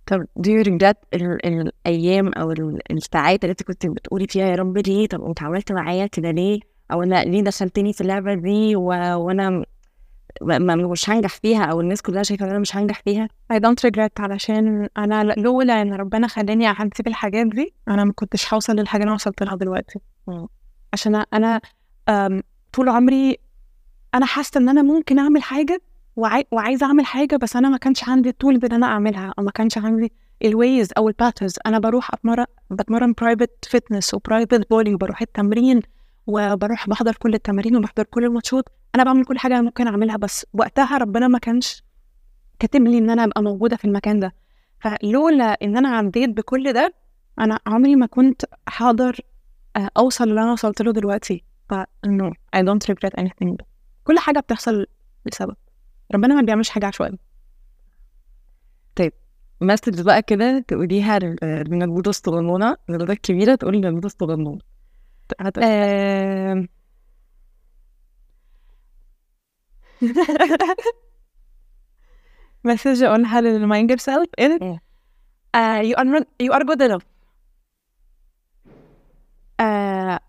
طب 0.07 0.25
do 0.39 0.49
you 0.49 0.63
regret 0.67 0.95
ال- 1.13 1.45
الأيام 1.45 2.33
أو 2.33 2.51
ال- 2.51 2.91
الساعات 2.91 3.43
اللي 3.43 3.51
أنت 3.51 3.63
كنت 3.63 3.85
بتقولي 3.85 4.27
فيها 4.27 4.45
يا 4.45 4.55
رب 4.55 4.77
ليه؟ 4.77 5.07
طب 5.07 5.23
انت 5.25 5.43
عملت 5.43 5.71
معايا 5.71 6.07
كده 6.07 6.31
ليه؟ 6.31 6.59
أو 6.91 7.03
أنا 7.03 7.23
ليه 7.23 7.41
دخلتني 7.41 7.93
في 7.93 8.01
اللعبة 8.01 8.33
دي؟ 8.33 8.75
و... 8.75 8.83
وأنا 9.15 9.49
م- 9.49 9.63
ما 10.41 10.75
مش 10.75 11.09
هنجح 11.09 11.29
فيها 11.29 11.65
أو 11.65 11.81
الناس 11.81 12.01
كلها 12.01 12.23
شايفة 12.23 12.45
إن 12.45 12.49
أنا 12.49 12.59
مش 12.59 12.75
هنجح 12.75 13.01
فيها؟ 13.01 13.27
I 13.53 13.55
don't 13.55 13.89
regret 13.89 14.09
علشان 14.19 14.89
أنا 14.97 15.23
لولا 15.37 15.81
إن 15.81 15.93
ربنا 15.93 16.27
خلاني 16.27 16.67
اعدي 16.67 17.03
بالحاجات 17.05 17.47
دي 17.47 17.73
أنا 17.87 18.03
ما 18.03 18.13
كنتش 18.15 18.53
هوصل 18.53 18.75
للحاجة 18.75 19.01
اللي 19.01 19.09
أنا 19.09 19.15
وصلت 19.15 19.43
لها 19.43 19.55
دلوقتي. 19.55 19.99
عشان 20.93 21.23
أنا 21.33 21.61
طول 22.73 22.89
عمري 22.89 23.37
أنا 24.15 24.25
حاسة 24.25 24.57
إن 24.59 24.69
أنا 24.69 24.81
ممكن 24.81 25.19
أعمل 25.19 25.43
حاجة 25.43 25.81
وعاي... 26.15 26.47
وعايزة 26.51 26.85
أعمل 26.85 27.05
حاجة 27.05 27.35
بس 27.35 27.55
أنا 27.55 27.69
ما 27.69 27.77
كانش 27.77 28.09
عندي 28.09 28.29
ال 28.29 28.35
tools 28.35 28.65
ان 28.65 28.71
أنا 28.71 28.85
أعملها. 28.85 29.33
أو 29.39 29.43
ما 29.43 29.51
كانش 29.51 29.77
عندي 29.77 30.13
ال 30.45 30.54
ways 30.54 30.89
أو 30.97 31.07
ال 31.07 31.12
patterns 31.12 31.55
أنا 31.65 31.79
بروح 31.79 32.13
اتمرن 32.13 32.45
بتمرن 32.71 33.13
private 33.13 33.65
fitness 33.65 34.13
و 34.13 34.20
private 34.20 34.69
volley 34.69 34.93
وبروح 34.93 35.21
التمرين 35.21 35.81
وبروح 36.27 36.89
بحضر 36.89 37.15
كل 37.15 37.33
التمارين 37.33 37.75
وبحضر 37.75 38.03
كل 38.03 38.23
الماتشات. 38.25 38.69
أنا 38.95 39.03
بعمل 39.03 39.25
كل 39.25 39.39
حاجة 39.39 39.61
ممكن 39.61 39.87
أعملها 39.87 40.17
بس 40.17 40.45
وقتها 40.53 40.97
ربنا 40.97 41.27
ما 41.27 41.39
كانش 41.39 41.83
كاتب 42.59 42.81
لي 42.81 42.97
إن 42.97 43.09
أنا 43.09 43.23
أبقى 43.23 43.43
موجودة 43.43 43.75
في 43.77 43.85
المكان 43.85 44.19
ده. 44.19 44.35
فلولا 44.79 45.57
إن 45.61 45.77
أنا 45.77 45.89
عديت 45.89 46.29
بكل 46.29 46.73
ده 46.73 46.93
أنا 47.39 47.59
عمري 47.67 47.95
ما 47.95 48.05
كنت 48.05 48.41
هقدر 48.67 49.19
آه، 49.75 49.89
أوصل 49.97 50.29
اللي 50.29 50.41
أنا 50.43 50.51
وصلت 50.51 50.81
له 50.81 50.93
دلوقتي. 50.93 51.43
ف 51.69 51.73
no 52.07 52.31
I 52.55 52.59
don't 52.59 52.93
regret 52.93 53.21
anything. 53.21 53.55
كل 54.03 54.19
حاجة 54.19 54.39
بتحصل 54.39 54.85
لسبب. 55.25 55.55
ربنا 56.13 56.35
ما 56.35 56.41
بيعملش 56.41 56.69
حاجة 56.69 56.85
عشوائي 56.85 57.17
مسج 59.61 60.01
بقى 60.01 60.21
كده 60.21 60.59
تقوليها 60.67 61.19
لل- 61.19 61.37
للمجهودة 61.43 62.09
الصغنونة 62.09 62.77
للولادة 62.89 63.13
الكبيرة 63.13 63.55
تقولي 63.55 63.77
للمجهودة 63.77 64.05
الصغنونة 64.05 64.59
هت- 65.39 65.57
آم. 65.57 66.67
message 72.63 73.03
أقولها 73.03 73.41
لل 73.41 73.60
my 73.60 73.79
younger 73.79 73.97
self 73.97 74.29
you 75.55 75.95
are 75.97 76.05
not, 76.05 76.23
you 76.43 76.51
are 76.53 76.63
good 76.65 76.81
enough. 76.81 77.03
uh, 79.61 80.19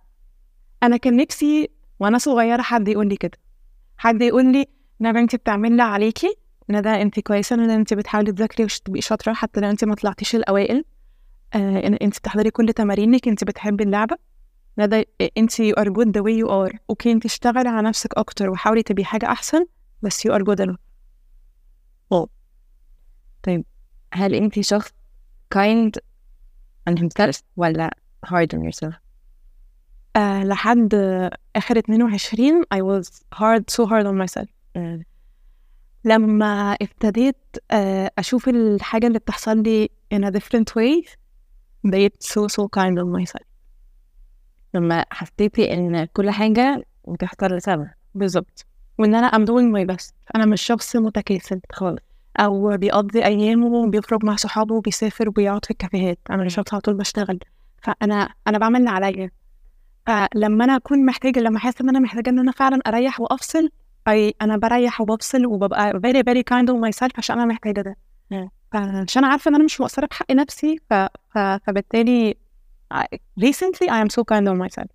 أنا 0.83 0.97
كان 1.03 1.17
نفسي 1.17 1.71
وأنا 2.01 2.19
صغيرة 2.19 2.63
حد 2.63 2.89
يقول 2.89 3.09
لي 3.09 3.17
كده. 3.17 3.39
حد 3.99 4.23
يقول 4.23 4.53
لي 4.53 4.67
ندى 5.01 5.19
انت 5.19 5.37
بتعملي 5.37 5.67
اللي 5.67 5.83
عليكي؟ 5.83 6.37
ندى 6.71 6.89
انت 6.89 7.21
كويسة 7.21 7.57
ندى 7.57 7.75
انت 7.75 7.95
بتحاولي 7.95 8.33
تذاكري 8.33 8.65
وتبقي 8.65 9.01
شاطرة 9.01 9.33
حتى 9.33 9.61
لو 9.61 9.71
انت 9.71 9.85
ما 9.85 9.95
طلعتيش 9.95 10.35
الأوائل. 10.37 10.85
آه 11.55 11.99
انت 12.03 12.19
بتحضري 12.19 12.51
كل 12.51 12.73
تمارينك 12.73 13.29
انت 13.29 13.45
بتحبي 13.45 13.85
اللعبة. 13.85 14.17
ندى 14.79 15.05
انت 15.39 15.53
you 15.53 15.75
are 15.79 15.89
good 15.89 16.09
the 16.09 16.23
way 16.23 16.43
you 16.43 16.49
are. 16.49 16.79
okay 16.91 17.13
انت 17.13 17.25
اشتغلي 17.25 17.69
على 17.69 17.89
نفسك 17.89 18.19
أكتر 18.19 18.51
وحاولي 18.51 18.83
تبقي 18.83 19.05
حاجة 19.05 19.27
أحسن 19.27 19.67
بس 20.03 20.29
you 20.29 20.31
are 20.31 20.43
good 20.43 20.67
enough. 20.67 20.77
هل 24.17 24.35
انت 24.35 24.61
شخص 24.61 24.91
kind 25.55 25.91
on 26.91 26.95
himself 26.95 27.41
ولا 27.57 27.97
hard 28.27 28.49
on 28.57 28.71
yourself؟ 28.71 28.95
آه 30.17 30.45
لحد 30.45 30.95
آخر 31.57 31.79
22 31.79 32.63
I 32.63 32.79
was 32.79 33.09
hard 33.35 33.63
so 33.71 33.87
hard 33.89 34.07
on 34.07 34.27
myself. 34.27 34.47
آه، 34.47 34.56
لما 36.05 36.73
ابتديت 36.83 37.57
آه 37.71 38.11
أشوف 38.19 38.49
الحاجة 38.49 39.07
اللي 39.07 39.19
بتحصل 39.19 39.63
لي 39.63 39.91
in 40.15 40.19
a 40.19 40.31
different 40.31 40.73
way 40.79 41.11
بقيت 41.85 42.25
so 42.25 42.47
so 42.53 42.65
kind 42.79 42.99
on 42.99 43.21
myself. 43.21 43.47
لما 44.75 45.05
حسيتي 45.11 45.75
إن 45.75 46.05
كل 46.05 46.31
حاجة 46.31 46.87
بتحصل 47.09 47.47
لسبب 47.47 47.89
بالظبط. 48.15 48.67
وإن 48.99 49.15
أنا 49.15 49.31
I'm 49.31 49.49
doing 49.49 49.73
my 49.77 49.95
best. 49.95 50.13
أنا 50.35 50.47
مش 50.47 50.63
شخص 50.63 50.97
متكاسل 50.97 51.61
خالص. 51.73 52.03
أو 52.37 52.77
بيقضي 52.77 53.25
أيامه 53.25 53.67
وبيخرج 53.67 54.25
مع 54.25 54.37
صحابه 54.37 54.75
وبيسافر 54.75 55.29
وبيقعد 55.29 55.65
في 55.65 55.71
الكافيهات. 55.71 56.19
أنا 56.31 56.45
مش 56.45 56.55
شخص 56.55 56.75
على 56.75 56.81
طول 56.81 56.95
بشتغل. 56.95 57.39
فأنا 57.83 58.35
أنا 58.49 58.59
بعمل 58.59 58.81
اللي 58.81 58.91
عليا. 58.91 59.31
فلما 60.07 60.65
أنا 60.65 60.77
أكون 60.77 61.07
محتاجة 61.07 61.41
لما 61.41 61.57
أحس 61.57 61.81
إن 61.81 61.89
أنا 61.89 61.99
محتاجة 61.99 62.31
إن 62.31 62.39
أنا 62.39 62.53
فعلا 62.53 62.79
أريح 62.87 63.21
وأفصل 63.21 63.71
أي 64.09 64.35
أنا 64.43 64.57
بريح 64.57 65.01
وبفصل 65.01 65.47
وببقى 65.47 65.93
very 65.93 66.23
very 66.23 66.43
kind 66.55 66.69
on 66.69 66.91
myself 66.91 67.11
عشان 67.19 67.39
أنا 67.39 67.45
محتاجة 67.47 67.81
ده. 67.81 67.97
مم. 68.31 68.51
فعشان 68.73 69.25
عارفة 69.25 69.49
إن 69.49 69.55
أنا 69.55 69.65
مش 69.65 69.81
مقصرة 69.81 70.07
بحق 70.07 70.33
نفسي 70.33 70.79
ف... 70.91 70.95
ف... 71.35 71.39
فبالتالي 71.39 72.35
recently 73.41 73.87
I 73.89 74.05
am 74.05 74.09
so 74.09 74.23
kind 74.33 74.49
on 74.49 74.67
myself. 74.67 74.87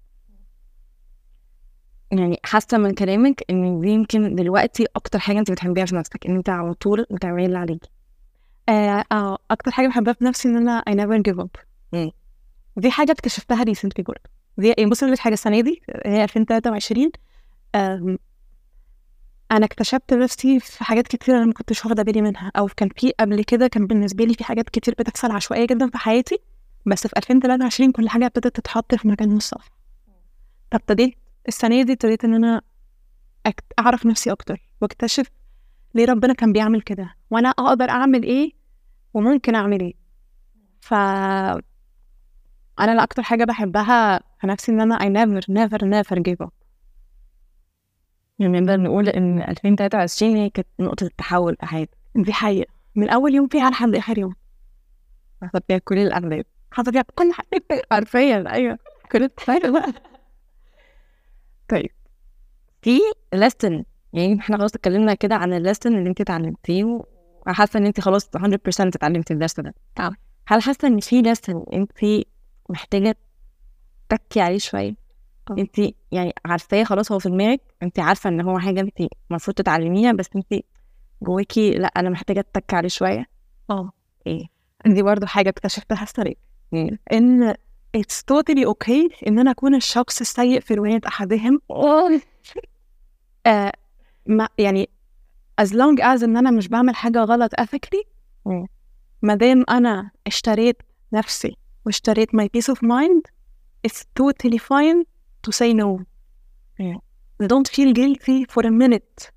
يعني 2.12 2.39
حاسة 2.43 2.78
من 2.78 2.93
كلامك 2.93 3.43
إن 3.50 3.80
دي 3.80 3.89
يمكن 3.89 4.36
دلوقتي 4.36 4.86
أكتر 4.95 5.19
حاجة 5.19 5.39
انت 5.39 5.52
بتحبيها 5.52 5.86
في 5.86 5.95
نفسك 5.95 6.26
إن 6.28 6.36
انت 6.36 6.50
على 6.50 6.74
طول 6.74 7.06
بتعملي 7.12 7.45
اللي 7.45 7.58
عليكي 7.58 7.89
آه 8.69 9.04
آه 9.12 9.38
أكتر 9.52 9.71
حاجة 9.71 9.88
بحبها 9.88 10.13
في 10.13 10.24
نفسي 10.26 10.47
إن 10.47 10.58
أنا 10.58 10.84
I 10.89 10.93
never 10.93 11.21
give 11.32 11.43
up. 11.45 11.62
دي 12.78 12.91
حاجة 12.91 13.12
اكتشفتها 13.12 13.65
recently 13.65 14.04
برضه. 14.04 14.21
دي 14.58 14.74
يعني 14.78 14.89
بصي 14.89 15.15
حاجة 15.17 15.34
السنة 15.34 15.62
دي 15.62 15.82
هي 16.06 16.24
2023 16.24 17.12
أنا 19.51 19.65
اكتشفت 19.65 20.13
نفسي 20.13 20.59
في 20.59 20.83
حاجات 20.83 21.07
كتير 21.07 21.37
أنا 21.37 21.45
ما 21.45 21.53
كنتش 21.53 21.85
واخدة 21.85 22.03
بالي 22.03 22.21
منها 22.21 22.51
أو 22.57 22.67
كان 22.77 22.89
في 22.97 23.11
قبل 23.19 23.43
كده 23.43 23.67
كان 23.67 23.87
بالنسبة 23.87 24.25
لي 24.25 24.33
في 24.33 24.43
حاجات 24.43 24.69
كتير 24.69 24.95
بتحصل 24.99 25.31
عشوائية 25.31 25.65
جدا 25.67 25.89
في 25.89 25.97
حياتي 25.97 26.39
بس 26.85 27.07
في 27.07 27.13
2023 27.17 27.91
كل 27.91 28.09
حاجة 28.09 28.25
ابتدت 28.25 28.47
تتحط 28.55 28.95
في 28.95 29.07
مكانها 29.07 29.37
الصح 29.37 29.67
فابتديت 30.71 31.15
السنة 31.47 31.81
دي 31.83 31.93
ابتديت 31.93 32.25
إن 32.25 32.33
أنا 32.33 32.61
أكت- 33.49 33.73
أعرف 33.79 34.05
نفسي 34.05 34.31
أكتر 34.31 34.61
وأكتشف 34.81 35.27
ليه 35.95 36.05
ربنا 36.05 36.33
كان 36.33 36.53
بيعمل 36.53 36.81
كده 36.81 37.15
وأنا 37.31 37.49
أقدر 37.49 37.89
أعمل 37.89 38.23
إيه 38.23 38.51
وممكن 39.13 39.55
أعمل 39.55 39.79
إيه. 39.81 39.93
ف 40.81 40.93
أنا 40.93 41.61
لا 42.95 43.03
أكتر 43.03 43.23
حاجة 43.23 43.43
بحبها 43.45 44.19
في 44.41 44.47
نفسي 44.47 44.71
إن 44.71 44.81
أنا 44.81 44.97
I 44.97 45.01
never 45.01 45.43
never 45.45 45.77
never 45.85 46.19
give 46.19 46.45
up. 46.47 46.51
نقدر 48.47 48.80
نقول 48.82 49.10
إن 49.10 49.41
2023 49.41 50.36
هي 50.36 50.49
كانت 50.49 50.67
نقطة 50.80 51.04
التحول 51.04 51.56
في 51.60 51.65
حياتك 51.65 51.97
دي 52.15 52.34
حقيقة 52.34 52.71
من 52.95 53.10
أول 53.10 53.36
يوم 53.36 53.47
فيها 53.47 53.69
لحد 53.69 53.95
آخر 53.95 54.17
يوم. 54.17 54.34
حصل 55.43 55.62
فيها 55.67 55.77
كل 55.77 55.97
الأغلاب 55.97 56.45
حصل 56.71 56.91
فيها 56.91 57.06
كل 57.15 57.32
حاجة. 57.34 57.63
حرفيا 57.91 58.51
أيوه. 58.54 58.77
كل 59.12 59.23
بقى 59.71 59.93
طيب. 61.69 61.89
في 62.82 62.99
lesson 63.36 63.84
يعني 64.13 64.39
إحنا 64.39 64.58
خلاص 64.58 64.75
اتكلمنا 64.75 65.13
كده 65.13 65.36
عن 65.36 65.54
الليسن 65.54 65.97
اللي 65.97 66.10
أنت 66.10 66.21
اتعلمتيه 66.21 67.01
وحاسة 67.47 67.77
إن 67.77 67.86
أنت 67.86 67.99
خلاص 68.01 68.30
100% 68.36 68.38
اتعلمتي 68.80 69.34
الليسن 69.34 69.63
ده. 69.63 69.73
آه. 69.99 70.12
هل 70.47 70.62
حاسة 70.62 70.88
إن 70.88 70.99
في 70.99 71.23
lesson 71.23 71.73
أنت 71.73 71.91
محتاجة 72.69 73.15
تركي 74.10 74.41
عليه 74.41 74.58
شوية. 74.58 75.00
انت 75.57 75.93
يعني 76.11 76.33
عارفاه 76.45 76.83
خلاص 76.83 77.11
هو 77.11 77.19
في 77.19 77.29
دماغك 77.29 77.61
انت 77.83 77.99
عارفه 77.99 78.29
ان 78.29 78.41
هو 78.41 78.59
حاجة 78.59 78.79
انت 78.79 79.01
المفروض 79.31 79.55
تتعلميها 79.55 80.11
بس 80.11 80.29
انت 80.35 80.53
جواكي 81.21 81.71
لا 81.71 81.87
أنا 81.87 82.09
محتاجة 82.09 82.41
تتكي 82.41 82.75
عليه 82.75 82.87
شوية. 82.89 83.25
آه. 83.69 83.91
إيه. 84.27 84.43
دي 84.85 85.01
برضو 85.01 85.25
حاجة 85.25 85.49
اكتشفتها 85.49 86.07
مم. 86.71 86.97
إن 87.13 87.53
it's 87.97 88.21
totally 88.33 88.65
okay 88.65 89.27
إن 89.27 89.39
أنا 89.39 89.51
أكون 89.51 89.75
الشخص 89.75 90.21
السيء 90.21 90.59
في 90.59 90.73
رواية 90.73 91.01
أحدهم. 91.07 91.61
آه 93.45 93.71
ما 94.25 94.47
يعني 94.57 94.89
as 95.61 95.67
long 95.67 95.97
as 95.99 96.23
إن 96.23 96.37
أنا 96.37 96.51
مش 96.51 96.67
بعمل 96.67 96.95
حاجة 96.95 97.19
غلط 97.19 97.51
ethically 97.61 98.03
مم. 98.45 98.67
ما 99.21 99.35
دام 99.35 99.65
أنا 99.69 100.11
اشتريت 100.27 100.77
نفسي 101.13 101.57
واشتريت 101.85 102.29
my 102.35 102.45
peace 102.57 102.73
of 102.73 102.77
mind 102.77 103.21
it's 103.87 104.01
totally 104.19 104.57
fine 104.57 105.11
to 105.47 105.51
say 105.51 105.73
no. 105.73 106.04
مم. 106.80 106.99
don't 107.43 107.67
feel 107.71 107.93
guilty 107.93 108.45
for 108.54 108.63
a 108.65 108.71
minute 108.71 109.32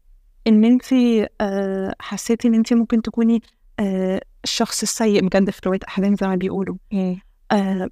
إن 0.46 0.64
أنت 0.64 0.92
آه 1.40 1.94
حسيتي 2.00 2.48
إن 2.48 2.54
أنت 2.54 2.72
ممكن 2.72 3.02
تكوني 3.02 3.42
آه 3.80 4.20
الشخص 4.44 4.82
السيء 4.82 5.26
بجد 5.26 5.50
في 5.50 5.60
رواية 5.66 5.80
أحدهم 5.88 6.14
زي 6.16 6.26
ما 6.26 6.34
بيقولوا. 6.36 6.76
مم. 6.92 7.20
آه 7.52 7.88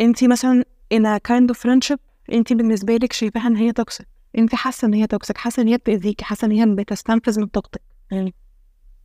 انت 0.00 0.24
مثلا 0.24 0.64
in 0.94 0.98
a 1.02 1.18
kind 1.32 1.46
of 1.54 1.58
friendship 1.58 1.98
انت 2.32 2.52
بالنسبة 2.52 2.96
لك 2.96 3.12
شايفاها 3.12 3.46
إن 3.46 3.56
هي 3.56 3.72
toxic 3.72 4.06
انت 4.38 4.54
حاسة 4.54 4.86
إن 4.88 4.94
هي 4.94 5.06
toxic 5.06 5.36
حاسة 5.38 5.62
إن 5.62 5.68
هي 5.68 5.76
بتأذيكي. 5.76 6.24
حاسة 6.24 6.46
إن 6.46 6.52
هي 6.52 6.66
بتستنفذ 6.74 7.40
من 7.40 7.46
طاقتك. 7.46 7.82
مم. 8.12 8.32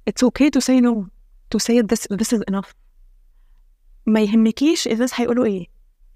it's 0.09 0.27
okay 0.27 0.49
to 0.57 0.61
say 0.61 0.79
no. 0.81 1.05
To 1.55 1.59
say 1.59 1.81
this 1.81 2.07
this 2.17 2.37
is 2.37 2.41
enough. 2.51 2.73
ما 4.05 4.21
يهمكيش 4.21 4.87
الناس 4.87 5.19
هيقولوا 5.21 5.45
إيه. 5.45 5.67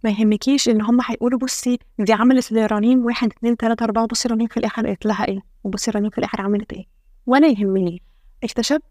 ما 0.03 0.09
يهمكيش 0.09 0.69
إن 0.69 0.81
هم 0.81 0.99
هيقولوا 1.05 1.39
بصي 1.39 1.79
دي 1.99 2.13
عملت 2.13 2.51
لرنيم 2.51 3.05
واحد 3.05 3.31
اتنين 3.31 3.57
تلاتة 3.57 3.83
أربعة 3.83 4.07
بصي 4.07 4.29
رنيم 4.29 4.47
في 4.47 4.57
الآخر 4.57 4.87
قالت 4.87 5.05
لها 5.05 5.27
إيه 5.27 5.39
وبصي 5.63 5.91
رنيم 5.91 6.09
في 6.09 6.17
الآخر 6.17 6.41
عملت 6.41 6.73
إيه. 6.73 6.85
ولا 7.25 7.47
يهمني. 7.47 8.01
اكتشفت 8.43 8.81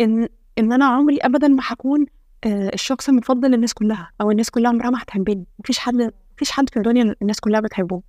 إن 0.00 0.28
إن 0.58 0.72
أنا 0.72 0.84
عمري 0.84 1.18
ابدا 1.18 1.48
ما 1.48 1.62
هكون 1.66 2.06
آه، 2.44 2.70
الشخص 2.74 3.08
المفضل 3.08 3.50
للناس 3.50 3.74
كلها 3.74 4.10
أو 4.20 4.30
الناس 4.30 4.50
كلها 4.50 4.70
عمرها 4.70 4.90
ما 4.90 5.02
هتحبني. 5.02 5.46
مفيش 5.58 5.78
حد 5.78 6.12
مفيش 6.34 6.50
حد 6.50 6.70
في 6.70 6.76
الدنيا 6.76 7.14
الناس 7.22 7.40
كلها 7.40 7.60
بتحبه. 7.60 8.02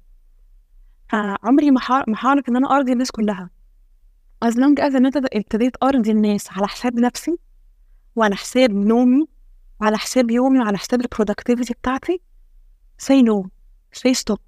فعمري 1.10 1.72
ما 1.72 1.82
هعرف 2.18 2.50
إن 2.50 2.56
أنا 2.56 2.76
أرضي 2.76 2.92
الناس 2.92 3.12
كلها. 3.12 3.50
As 4.46 4.54
long 4.54 4.80
as 4.80 4.96
ان 4.96 5.06
انت 5.06 5.18
ابتديت 5.18 5.84
أرضي 5.84 6.12
الناس 6.12 6.52
على 6.52 6.68
حساب 6.68 7.00
نفسي 7.00 7.38
وعلى 8.16 8.36
حساب 8.36 8.72
نومي 8.72 9.26
وعلى 9.82 9.98
حساب 9.98 10.32
يومي 10.32 10.60
وعلى 10.60 10.78
حساب 10.78 11.02
ال 11.02 11.07
productivity 11.07 11.74
بتاعتي 11.74 12.22
say 13.02 13.22
no. 13.22 13.48
Say 14.00 14.14
stop. 14.14 14.40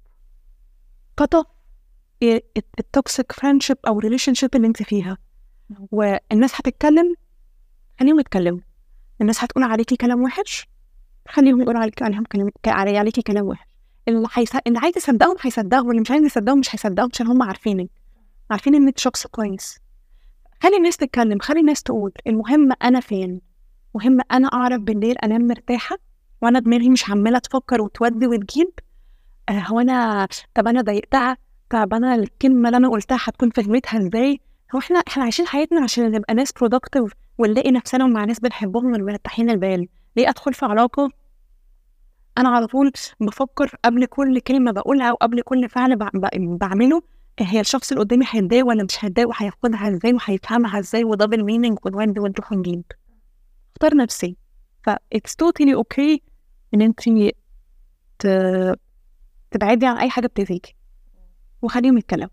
cut 1.16 1.46
ال 2.78 2.87
toxic 2.87 3.32
friendship 3.32 3.76
أو 3.86 3.98
relationship 3.98 4.56
اللي 4.56 4.66
انت 4.66 4.82
فيها. 4.82 5.18
والناس 5.92 6.54
هتتكلم 6.54 7.14
خليهم 8.00 8.20
يتكلموا. 8.20 8.60
الناس 9.20 9.44
هتقول 9.44 9.64
عليكي 9.64 9.96
كلام 9.96 10.22
وحش 10.22 10.68
خليهم 11.28 11.60
يقولوا 11.60 11.80
عليكي 11.80 12.04
عليهم 12.04 12.24
كلام 12.24 12.50
علي 12.66 12.98
عليكي 12.98 13.22
كلام 13.22 13.46
وحش. 13.46 13.66
اللي 14.08 14.28
حيس... 14.28 14.56
اللي 14.66 14.78
عايز 14.78 14.96
يصدقهم 14.96 15.36
هيصدقهم 15.40 15.86
واللي 15.86 16.00
مش 16.00 16.10
عايز 16.10 16.24
يصدقهم 16.24 16.58
مش 16.58 16.74
هيصدقهم 16.74 17.08
عشان 17.14 17.26
هم 17.26 17.42
عارفينك. 17.42 17.90
عارفين 18.50 18.74
إنك 18.74 18.98
شخص 18.98 19.26
كويس. 19.26 19.78
خلي 20.62 20.76
الناس 20.76 20.96
تتكلم 20.96 21.38
خلي 21.38 21.60
الناس 21.60 21.82
تقول 21.82 22.12
المهم 22.26 22.68
أنا 22.82 23.00
فين؟ 23.00 23.40
مهم 23.94 24.18
أنا 24.32 24.48
أعرف 24.48 24.80
بالليل 24.80 25.18
أنام 25.18 25.46
مرتاحة؟ 25.46 25.96
وأنا 26.42 26.58
دماغي 26.58 26.88
مش 26.90 27.10
عماله 27.10 27.38
تفكر 27.38 27.80
وتودي 27.82 28.26
وتجيب. 28.26 28.70
آه 29.48 29.52
هو 29.52 29.80
أنا 29.80 30.28
طب 30.54 30.68
أنا 30.68 30.80
ضايقتها؟ 30.82 31.36
طب 31.70 31.94
أنا 31.94 32.14
الكلمة 32.14 32.68
اللي 32.68 32.76
أنا 32.76 32.88
قلتها 32.88 33.18
هتكون 33.24 33.50
فهمتها 33.50 33.98
إزاي؟ 33.98 34.40
هو 34.74 34.78
إحنا 34.78 34.98
إحنا 35.08 35.22
عايشين 35.22 35.46
حياتنا 35.46 35.80
عشان 35.82 36.10
نبقى 36.12 36.34
ناس 36.34 36.52
برودكتيف 36.52 37.12
ونلاقي 37.38 37.70
نفسنا 37.70 38.06
مع 38.06 38.24
ناس 38.24 38.40
بنحبهم 38.40 38.86
ومرتاحين 38.94 39.50
البال. 39.50 39.88
ليه 40.16 40.28
ادخل 40.28 40.54
في 40.54 40.66
علاقه؟ 40.66 41.10
أنا 42.38 42.48
على 42.48 42.66
طول 42.66 42.92
بفكر 43.20 43.74
قبل 43.84 44.06
كل 44.06 44.40
كلمه 44.40 44.72
بقولها 44.72 45.10
أو 45.10 45.14
قبل 45.14 45.42
كل 45.42 45.68
فعل 45.68 45.96
بعمله 46.34 47.02
هي 47.40 47.60
الشخص 47.60 47.92
اللي 47.92 48.04
قدامي 48.04 48.24
هيتضايق 48.30 48.66
ولا 48.66 48.84
مش 48.84 49.04
هيتضايق 49.04 49.28
وهياخدها 49.28 49.88
إزاي 49.88 50.12
وهيفهمها 50.12 50.78
إزاي 50.78 51.04
ودبل 51.04 51.44
مينينج 51.44 51.78
ونود 51.86 52.18
ونروح 52.18 52.52
ونجيب. 52.52 52.82
اختار 53.72 53.96
نفسي. 53.96 54.36
ف 54.82 54.90
it's 54.90 55.30
totally 55.42 55.74
okay 55.82 56.18
إن 56.74 56.82
أنت. 56.82 57.00
تبعدي 59.50 59.86
عن 59.86 59.96
أي 59.98 60.10
حاجة 60.10 60.26
بتأذيكي. 60.26 60.74
وخليهم 61.62 61.98
يتكلموا. 61.98 62.28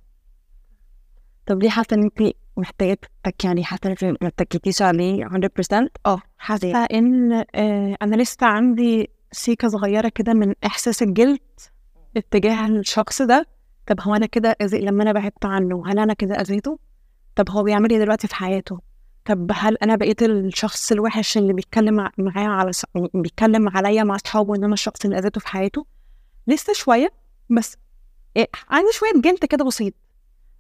طب 1.46 1.64
ليه 1.64 1.70
حاسة 1.70 1.88
إن 1.94 2.04
أنت 2.04 2.34
محتاجه 2.58 2.98
تك 3.24 3.46
يعني 3.46 3.64
حاسة 3.64 3.96
إن 4.04 4.18
ما 4.22 4.28
اتكيتيش 4.28 4.82
عليه 4.82 5.26
100% 5.26 5.88
آه 6.06 6.22
حاسة. 6.38 6.86
ان 6.86 7.34
آه 7.56 7.98
أنا 8.02 8.16
لسه 8.16 8.48
عندي 8.48 9.10
سيكة 9.32 9.68
صغيرة 9.68 10.10
كده 10.10 10.34
من 10.34 10.54
إحساس 10.66 11.04
الجلد 11.04 11.40
اتجاه 12.18 12.68
الشخص 12.68 13.22
ده. 13.22 13.46
طب 13.88 14.02
هو 14.02 14.16
أنا 14.16 14.26
كده 14.26 14.56
لما 14.74 15.04
أنا 15.04 15.12
بعدت 15.12 15.46
عنه 15.46 15.84
هل 15.88 16.00
أنا 16.00 16.14
كده 16.14 16.36
أذيته؟ 16.42 16.80
طب 17.36 17.50
هو 17.50 17.64
بيعمل 17.64 17.90
إيه 17.92 18.00
دلوقتي 18.00 18.28
في 18.28 18.36
حياته؟ 18.36 18.80
طب 19.28 19.52
هل 19.54 19.78
أنا 19.84 19.96
بقيت 19.96 20.24
الشخص 20.24 20.92
الوحش 20.92 21.38
اللي 21.38 21.54
بيتكلم 21.54 22.10
معايا 22.18 22.48
على 22.48 22.74
س... 22.74 22.86
بيتكلم 23.14 23.70
عليا 23.70 24.04
مع 24.04 24.16
أصحابه 24.16 24.56
إن 24.56 24.64
أنا 24.64 24.74
الشخص 24.74 25.06
اللي 25.06 25.18
أذيته 25.18 25.42
في 25.42 25.48
حياته؟ 25.48 25.86
لسه 26.48 26.74
شوية 26.74 27.10
بس 27.50 27.78
إيه 28.38 28.48
عندي 28.70 28.92
شوية 28.94 29.22
جلد 29.22 29.46
كده 29.46 29.66
بسيط. 29.66 29.94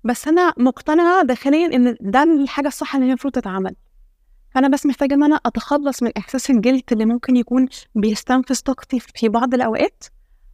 بس 0.03 0.27
أنا 0.27 0.53
مقتنعة 0.57 1.23
داخليا 1.23 1.65
إن 1.65 1.97
ده 2.01 2.23
الحاجة 2.23 2.67
الصح 2.67 2.95
اللي 2.95 3.05
هي 3.05 3.09
المفروض 3.09 3.33
تتعمل. 3.33 3.75
فأنا 4.49 4.67
بس 4.67 4.85
محتاجة 4.85 5.13
إن 5.13 5.23
أنا 5.23 5.39
أتخلص 5.45 6.03
من 6.03 6.11
إحساس 6.17 6.49
الجلد 6.49 6.83
اللي 6.91 7.05
ممكن 7.05 7.35
يكون 7.35 7.67
بيستنفذ 7.95 8.59
طاقتي 8.59 8.99
في 8.99 9.29
بعض 9.29 9.53
الأوقات 9.53 10.03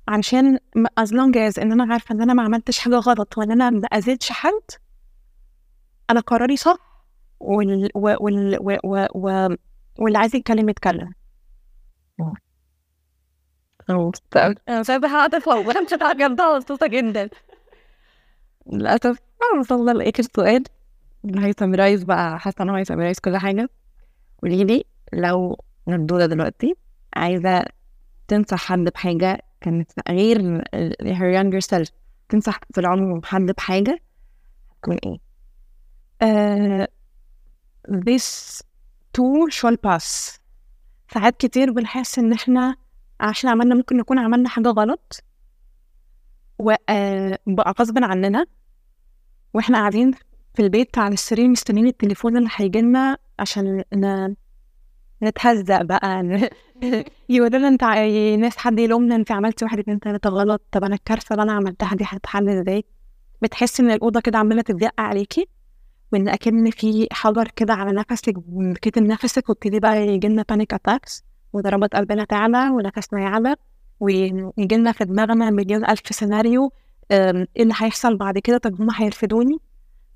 علشان 0.07 0.57
as 0.99 1.07
long 1.07 1.33
as 1.35 1.59
إن 1.59 1.71
أنا 1.71 1.93
عارفة 1.93 2.15
إن 2.15 2.21
أنا 2.21 2.33
ما 2.33 2.43
عملتش 2.43 2.79
حاجة 2.79 2.95
غلط 2.95 3.37
وان 3.37 3.51
أنا 3.51 3.69
ما 3.69 3.87
أذيتش 3.87 4.31
حد 4.31 4.71
أنا 6.09 6.19
قراري 6.19 6.57
صح. 6.57 6.92
وال... 7.43 7.89
وال... 7.95 8.17
وال... 8.21 8.79
و... 8.83 9.05
و... 9.15 9.55
واللي 9.99 10.17
عايز 10.17 10.35
يتكلم 10.35 10.69
يتكلم. 10.69 11.13
أنا 14.69 14.83
شايفه 14.83 15.07
هعطف 15.07 15.47
وأنا 15.47 15.81
مش 15.81 15.93
هتعجبها 15.93 16.55
مبسوطه 16.55 16.87
جدا. 16.87 17.29
للأسف. 18.71 19.19
أنا 19.41 19.59
وصلنا 19.59 19.91
لاخر 19.91 20.23
سؤال 20.35 20.63
اللي 21.25 21.45
هيسمرايز 21.45 22.03
بقى. 22.03 22.39
حاسة 22.39 22.63
إن 22.63 22.69
هو 22.69 22.75
هيسمرايز 22.75 23.19
كل 23.19 23.37
حاجة. 23.37 23.69
قولي 24.41 24.63
لي 24.63 24.85
لو 25.13 25.59
مردوده 25.87 26.25
دلوقتي 26.25 26.75
عايزة 27.15 27.65
تنصح 28.27 28.57
حد 28.57 28.79
بحاجة 28.79 29.41
كانت 29.61 29.91
غير 30.09 30.61
her 31.01 31.37
younger 31.37 31.65
self. 31.67 31.91
تنصح 32.29 32.59
في 32.73 32.81
العموم 32.81 33.21
حد 33.23 33.41
بحاجة 33.41 33.99
تكون 34.81 34.97
إيه؟ 35.05 35.17
uh, 36.23 36.87
this 37.89 38.61
too 39.17 39.49
shall 39.51 39.77
pass 39.87 40.39
ساعات 41.13 41.37
كتير 41.37 41.71
بنحس 41.71 42.19
إن 42.19 42.33
إحنا 42.33 42.75
عشان 43.19 43.49
عملنا 43.49 43.75
ممكن 43.75 43.97
نكون 43.97 44.19
عملنا 44.19 44.49
حاجة 44.49 44.67
غلط 44.67 45.23
وبقى 46.59 47.73
غصب 47.79 48.03
عننا 48.03 48.45
وإحنا 49.53 49.77
قاعدين 49.77 50.11
في 50.53 50.61
البيت 50.61 50.97
على 50.97 51.13
السرير 51.13 51.47
مستنيين 51.47 51.87
التليفون 51.87 52.37
اللي 52.37 52.49
هيجيلنا 52.55 53.17
عشان. 53.39 53.83
نتهزق 55.23 55.81
بقى. 55.81 56.39
يقولوا 57.29 57.59
لنا 57.59 57.67
أنت 57.67 57.83
ناس 58.41 58.57
حد 58.57 58.79
يلومنا 58.79 59.15
أنت 59.15 59.31
عملتي 59.31 59.65
واحد 59.65 59.79
اتنين 59.79 59.99
تلاتة 59.99 60.29
غلط. 60.29 60.61
طب 60.71 60.83
أنا 60.83 60.95
الكارثه 60.95 61.33
اللي 61.33 61.43
أنا 61.43 61.53
عملتها 61.53 61.95
دي 61.95 62.03
هتتحل 62.07 62.49
إزاي 62.49 62.85
بتحسي 63.41 63.83
إن 63.83 63.91
الأوضة 63.91 64.19
كده 64.21 64.37
عمالة 64.37 64.61
تضيق 64.61 65.01
عليكي؟ 65.01 65.47
وإن 66.13 66.29
أكن 66.29 66.69
في 66.71 67.07
حجر 67.11 67.47
كده 67.55 67.73
على 67.73 67.91
نفسك 67.91 68.33
كتم 68.81 69.03
نفسك 69.03 69.49
وابتدي 69.49 69.79
بقى 69.79 70.07
يجي 70.07 70.27
لنا 70.27 70.45
panic 70.49 70.73
attacks 70.73 71.23
وضربات 71.53 71.95
قلبنا 71.95 72.23
تعلى 72.23 72.69
ونفسنا 72.69 73.19
يعلى 73.19 73.55
ويجي 73.99 74.75
لنا 74.75 74.91
في 74.91 75.05
دماغنا 75.05 75.49
مليون 75.49 75.85
ألف 75.85 76.01
سيناريو 76.15 76.73
إيه 77.11 77.47
اللي 77.59 77.73
هيحصل 77.77 78.17
بعد 78.17 78.37
كده؟ 78.37 78.57
طب 78.57 78.81
هما 78.81 78.93
هيرفدوني؟ 78.95 79.57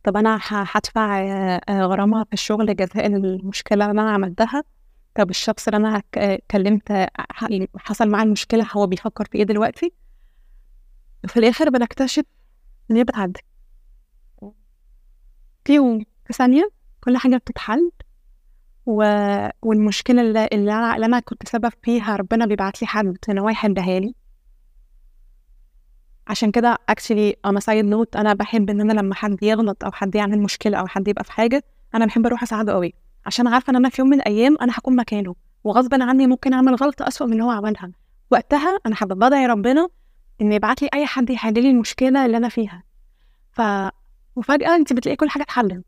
طب 0.03 0.17
أنا 0.17 0.39
هدفع 0.51 1.21
غرامة 1.71 2.23
في 2.23 2.33
الشغل 2.33 2.75
جزاء 2.75 3.05
المشكلة 3.07 3.89
اللي 3.91 4.01
أنا 4.01 4.11
عملتها؟ 4.11 4.63
طب 5.15 5.29
الشخص 5.29 5.67
اللي 5.67 5.77
أنا 5.77 6.01
كلمت 6.51 7.07
حصل 7.77 8.09
معاه 8.09 8.23
المشكلة 8.23 8.67
هو 8.71 8.87
بيفكر 8.87 9.25
في 9.31 9.37
إيه 9.37 9.43
دلوقتي؟ 9.43 9.93
في 11.27 11.37
الآخر 11.37 11.69
بنكتشف 11.69 12.23
إن 12.91 12.95
هي 12.95 13.03
بتعدي. 13.03 13.39
في 15.67 15.73
يوم 15.73 16.05
في 16.25 16.33
ثانية 16.33 16.69
كل 17.03 17.17
حاجة 17.17 17.37
بتتحل. 17.37 17.91
و... 18.85 19.03
والمشكلة 19.61 20.21
اللي, 20.21 20.49
اللي, 20.53 20.71
أنا... 20.73 21.05
أنا 21.05 21.19
كنت 21.19 21.47
سبب 21.47 21.71
فيها 21.83 22.15
ربنا 22.15 22.45
بيبعت 22.45 22.81
لي 22.81 22.87
حد 22.87 23.17
إن 23.29 23.37
هو 23.37 23.49
يحلها 23.49 23.99
لي. 23.99 24.15
عشان 26.27 26.51
كده 26.51 26.77
actually 26.89 27.35
أنا 27.45 27.59
side 27.59 27.85
note 27.85 28.15
أنا 28.15 28.33
بحب 28.33 28.69
إن 28.69 28.81
أنا 28.81 28.93
لما 28.93 29.15
حد 29.15 29.43
يغلط 29.43 29.83
أو 29.83 29.91
حد 29.91 30.15
يعمل 30.15 30.39
مشكلة 30.39 30.77
أو 30.77 30.87
حد 30.87 31.07
يبقى 31.07 31.23
في 31.23 31.31
حاجة 31.31 31.63
أنا 31.95 32.05
بحب 32.05 32.25
أروح 32.25 32.43
أساعده 32.43 32.73
قوي 32.73 32.93
عشان 33.25 33.47
عارفة 33.47 33.71
إن 33.71 33.75
أنا 33.75 33.89
في 33.89 34.01
يوم 34.01 34.09
من 34.09 34.17
الأيام 34.17 34.57
أنا 34.61 34.73
هكون 34.75 34.95
مكانه. 34.95 35.35
وغصبا 35.63 36.03
عني 36.03 36.27
ممكن 36.27 36.53
أعمل 36.53 36.75
غلطة 36.75 37.07
أسوأ 37.07 37.27
من 37.27 37.33
اللي 37.33 37.43
هو 37.43 37.49
عملها. 37.49 37.91
وقتها 38.31 38.79
أنا 38.85 38.95
حابه 38.95 39.15
بدعي 39.15 39.45
ربنا 39.45 39.87
ان 40.41 40.51
يبعت 40.51 40.81
لي 40.81 40.89
أي 40.93 41.05
حد 41.05 41.29
يحل 41.29 41.53
لي 41.53 41.69
المشكلة 41.71 42.25
اللي 42.25 42.37
أنا 42.37 42.49
فيها. 42.49 42.83
ف 43.51 43.61
وفجأة 44.37 44.75
انت 44.75 44.93
بتلاقي 44.93 45.15
كل 45.15 45.29
حاجة 45.29 45.43
اتحلت. 45.43 45.85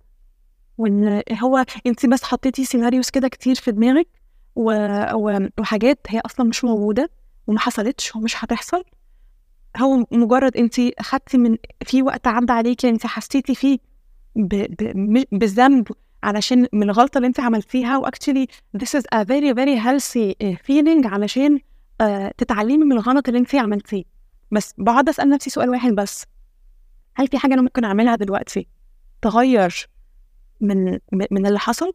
وإن 0.77 1.21
هو 1.31 1.65
انت 1.88 2.05
بس 2.05 2.23
حطيتي 2.23 2.65
scenarios 2.65 3.09
كده 3.09 3.27
كتير 3.27 3.55
في 3.55 3.71
دماغك 3.71 4.07
و... 4.55 4.71
و... 5.13 5.49
وحاجات 5.59 5.99
هي 6.07 6.19
أصلا 6.19 6.45
مش 6.45 6.63
موجودة 6.63 7.09
وما 7.47 7.59
حصلتش 7.59 8.15
ومش 8.15 8.43
هتحصل. 8.43 8.83
هو 9.77 10.05
مجرد 10.12 10.57
انت 10.57 10.79
اخدتي 10.79 11.38
من 11.38 11.57
في 11.85 12.01
وقت 12.01 12.27
عدى 12.27 12.51
عليكي 12.51 12.89
انت 12.89 13.05
حسيتي 13.05 13.55
فيه 13.55 13.77
ب... 14.35 14.55
ب... 14.83 15.23
بالذنب 15.31 15.88
علشان 16.23 16.67
من 16.73 16.83
الغلطة 16.83 17.17
اللي 17.17 17.27
انت 17.27 17.39
عملتيها 17.39 17.97
واكشلي 17.97 18.47
this 18.77 18.99
is 18.99 19.03
a 19.15 19.25
very 19.25 19.53
very 19.53 19.79
healthy 19.85 20.33
feeling 20.67 21.05
علشان 21.05 21.59
uh, 21.59 22.31
تتعلمي 22.38 22.85
من 22.85 22.91
الغلط 22.91 23.27
اللي 23.27 23.39
انت 23.39 23.55
عملتيه. 23.55 24.03
بس 24.51 24.73
بقعد 24.77 25.09
أسأل 25.09 25.29
نفسي 25.29 25.49
سؤال 25.49 25.69
واحد 25.69 25.91
بس. 25.91 26.25
هل 27.19 27.27
في 27.27 27.38
حاجة 27.38 27.53
أنا 27.53 27.62
ممكن 27.62 27.84
أعملها 27.84 28.15
دلوقتي 28.15 28.67
تغير 29.21 29.89
من 30.62 30.99
من 31.32 31.45
اللي 31.45 31.60
حصل؟ 31.60 31.93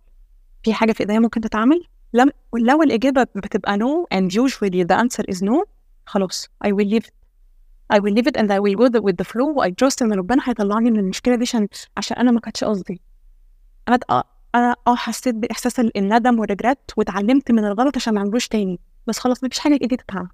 في 0.62 0.74
حاجة 0.74 0.92
في 0.92 1.00
إيديا 1.00 1.18
ممكن 1.18 1.40
تتعمل؟ 1.40 1.84
لم 2.12 2.30
لو 2.58 2.82
الإجابة 2.82 3.22
بتبقى 3.22 3.78
no 3.78 4.16
and 4.18 4.30
usually 4.30 4.84
the 4.84 4.96
answer 4.96 5.24
is 5.34 5.42
no 5.42 5.64
خلاص 6.06 6.48
I 6.64 6.68
will 6.68 6.88
leave 6.88 7.04
it. 7.06 7.12
I 7.92 7.98
will 7.98 8.14
leave 8.14 8.26
it 8.26 8.36
and 8.36 8.50
I 8.50 8.58
will 8.58 8.76
go 8.76 9.00
with 9.00 9.16
the 9.16 9.24
flow. 9.24 9.62
I 9.62 9.70
trust 9.70 10.02
إن 10.02 10.12
ربنا 10.12 10.42
هيطلعني 10.48 10.90
من 10.90 10.98
المشكلة 10.98 11.36
دي 11.36 11.42
عشان 11.42 11.68
عشان 11.96 12.16
أنا 12.16 12.30
ما 12.30 12.40
كانتش 12.40 12.64
قصدي. 12.64 13.00
أنا 13.88 13.98
أنا 14.54 14.76
آه 14.86 14.94
حسيت 14.94 15.34
بإحساس 15.34 15.80
الندم 15.80 16.38
وال 16.38 16.48
regret 16.48 16.78
واتعلمت 16.96 17.50
من 17.50 17.64
الغلط 17.64 17.96
عشان 17.96 18.14
ما 18.14 18.20
أعملوش 18.20 18.48
تاني. 18.48 18.80
بس 19.06 19.18
خلاص 19.18 19.44
مفيش 19.44 19.58
حاجة 19.58 19.76
بايدي 19.76 19.96
تتعمل. 19.96 20.28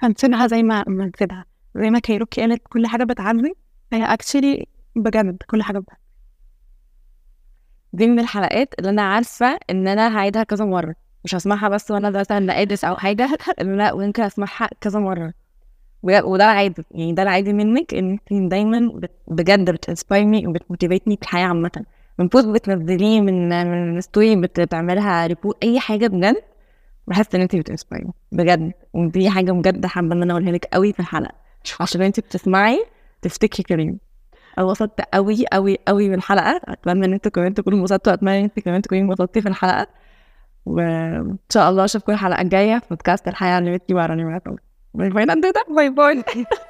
هنسيبها 0.00 0.46
زي 0.46 0.62
ما 0.62 0.84
نسيبها. 0.88 1.44
زي 1.76 1.90
ما 1.90 1.98
كايروكي 1.98 2.40
قالت 2.40 2.62
كل 2.68 2.86
حاجة 2.86 3.04
بتعدي. 3.04 3.54
هي 3.92 4.04
actually 4.04 4.66
بجد 4.96 5.42
كل 5.50 5.62
حاجة 5.62 5.78
بتعدي 5.78 6.00
دي 7.92 8.06
من 8.06 8.18
الحلقات 8.18 8.74
اللي 8.78 8.90
أنا 8.90 9.02
عارفة 9.02 9.58
إن 9.70 9.88
أنا 9.88 10.16
هعيدها 10.18 10.42
كذا 10.42 10.64
مرة. 10.64 10.94
مش 11.24 11.34
هسمعها 11.34 11.68
بس 11.68 11.90
وأنا 11.90 12.10
مثلا 12.10 12.38
نقادس 12.38 12.84
أو 12.84 12.96
حاجة 12.96 13.28
لا 13.60 13.92
ويمكن 13.92 14.22
أسمعها 14.22 14.68
كذا 14.80 15.00
مرة. 15.00 15.32
بجد- 16.02 16.24
وده 16.24 16.44
العادي. 16.44 16.82
يعني 16.90 17.12
ده 17.12 17.22
العادي 17.22 17.52
منك 17.52 17.94
إن 17.94 18.18
انت 18.32 18.50
دايما 18.50 19.00
بجد 19.28 19.70
بتنسبايرني 19.70 20.46
وبتموتيفيتني 20.46 21.16
في 21.16 21.22
الحياة 21.22 21.46
عامة. 21.46 21.84
من 22.18 22.28
post 22.28 22.46
بتنزليه 22.48 23.20
من 23.20 23.48
من 23.94 24.00
story 24.00 24.36
بتعملها 24.36 25.26
repost 25.26 25.56
أي 25.64 25.80
حاجة 25.80 26.06
بجد 26.06 26.36
بحس 27.06 27.34
إن 27.34 27.40
انت 27.40 27.56
بت 27.56 27.66
inspire 27.66 28.02
ني 28.02 28.12
بجد. 28.32 28.72
ودي 28.94 29.30
حاجة 29.30 29.52
بجد 29.52 29.86
حابة 29.86 30.12
إن 30.14 30.22
أنا 30.22 30.32
أقولها 30.32 30.52
لك 30.52 30.64
قوي 30.64 30.92
في 30.92 31.00
الحلقة. 31.00 31.34
عشان 31.80 32.02
انت 32.02 32.20
بتسمعي 32.20 32.84
تفتكري 33.22 33.62
كريم؟ 33.62 33.98
أنا 34.58 34.66
انبسطت 34.66 35.00
قوي 35.14 35.44
قوي 35.52 35.78
قوي 35.88 36.08
بالحلقة 36.08 36.60
أتمنى 36.64 37.06
إن 37.06 37.12
أنتوا 37.12 37.30
كمان 37.30 37.54
تكونوا 37.54 37.78
انبسطتوا. 37.78 38.12
أتمنى 38.12 38.38
إن 38.38 38.44
أنت 38.44 38.60
كمان 38.60 38.82
تكوني 38.82 39.00
انبسطتي 39.00 39.40
في 39.40 39.48
الحلقة. 39.48 39.86
وإن 40.66 41.38
شاء 41.52 41.70
الله 41.70 41.84
أشوفكم 41.84 42.12
الحلقة 42.12 42.42
الجاية 42.42 42.78
في 42.78 42.86
بودكاست 42.90 43.28
الحياة 43.28 43.58
اللي 43.58 43.70
bye 44.94 45.10
bye. 45.10 45.26
bye 45.68 45.90
bye. 45.90 46.24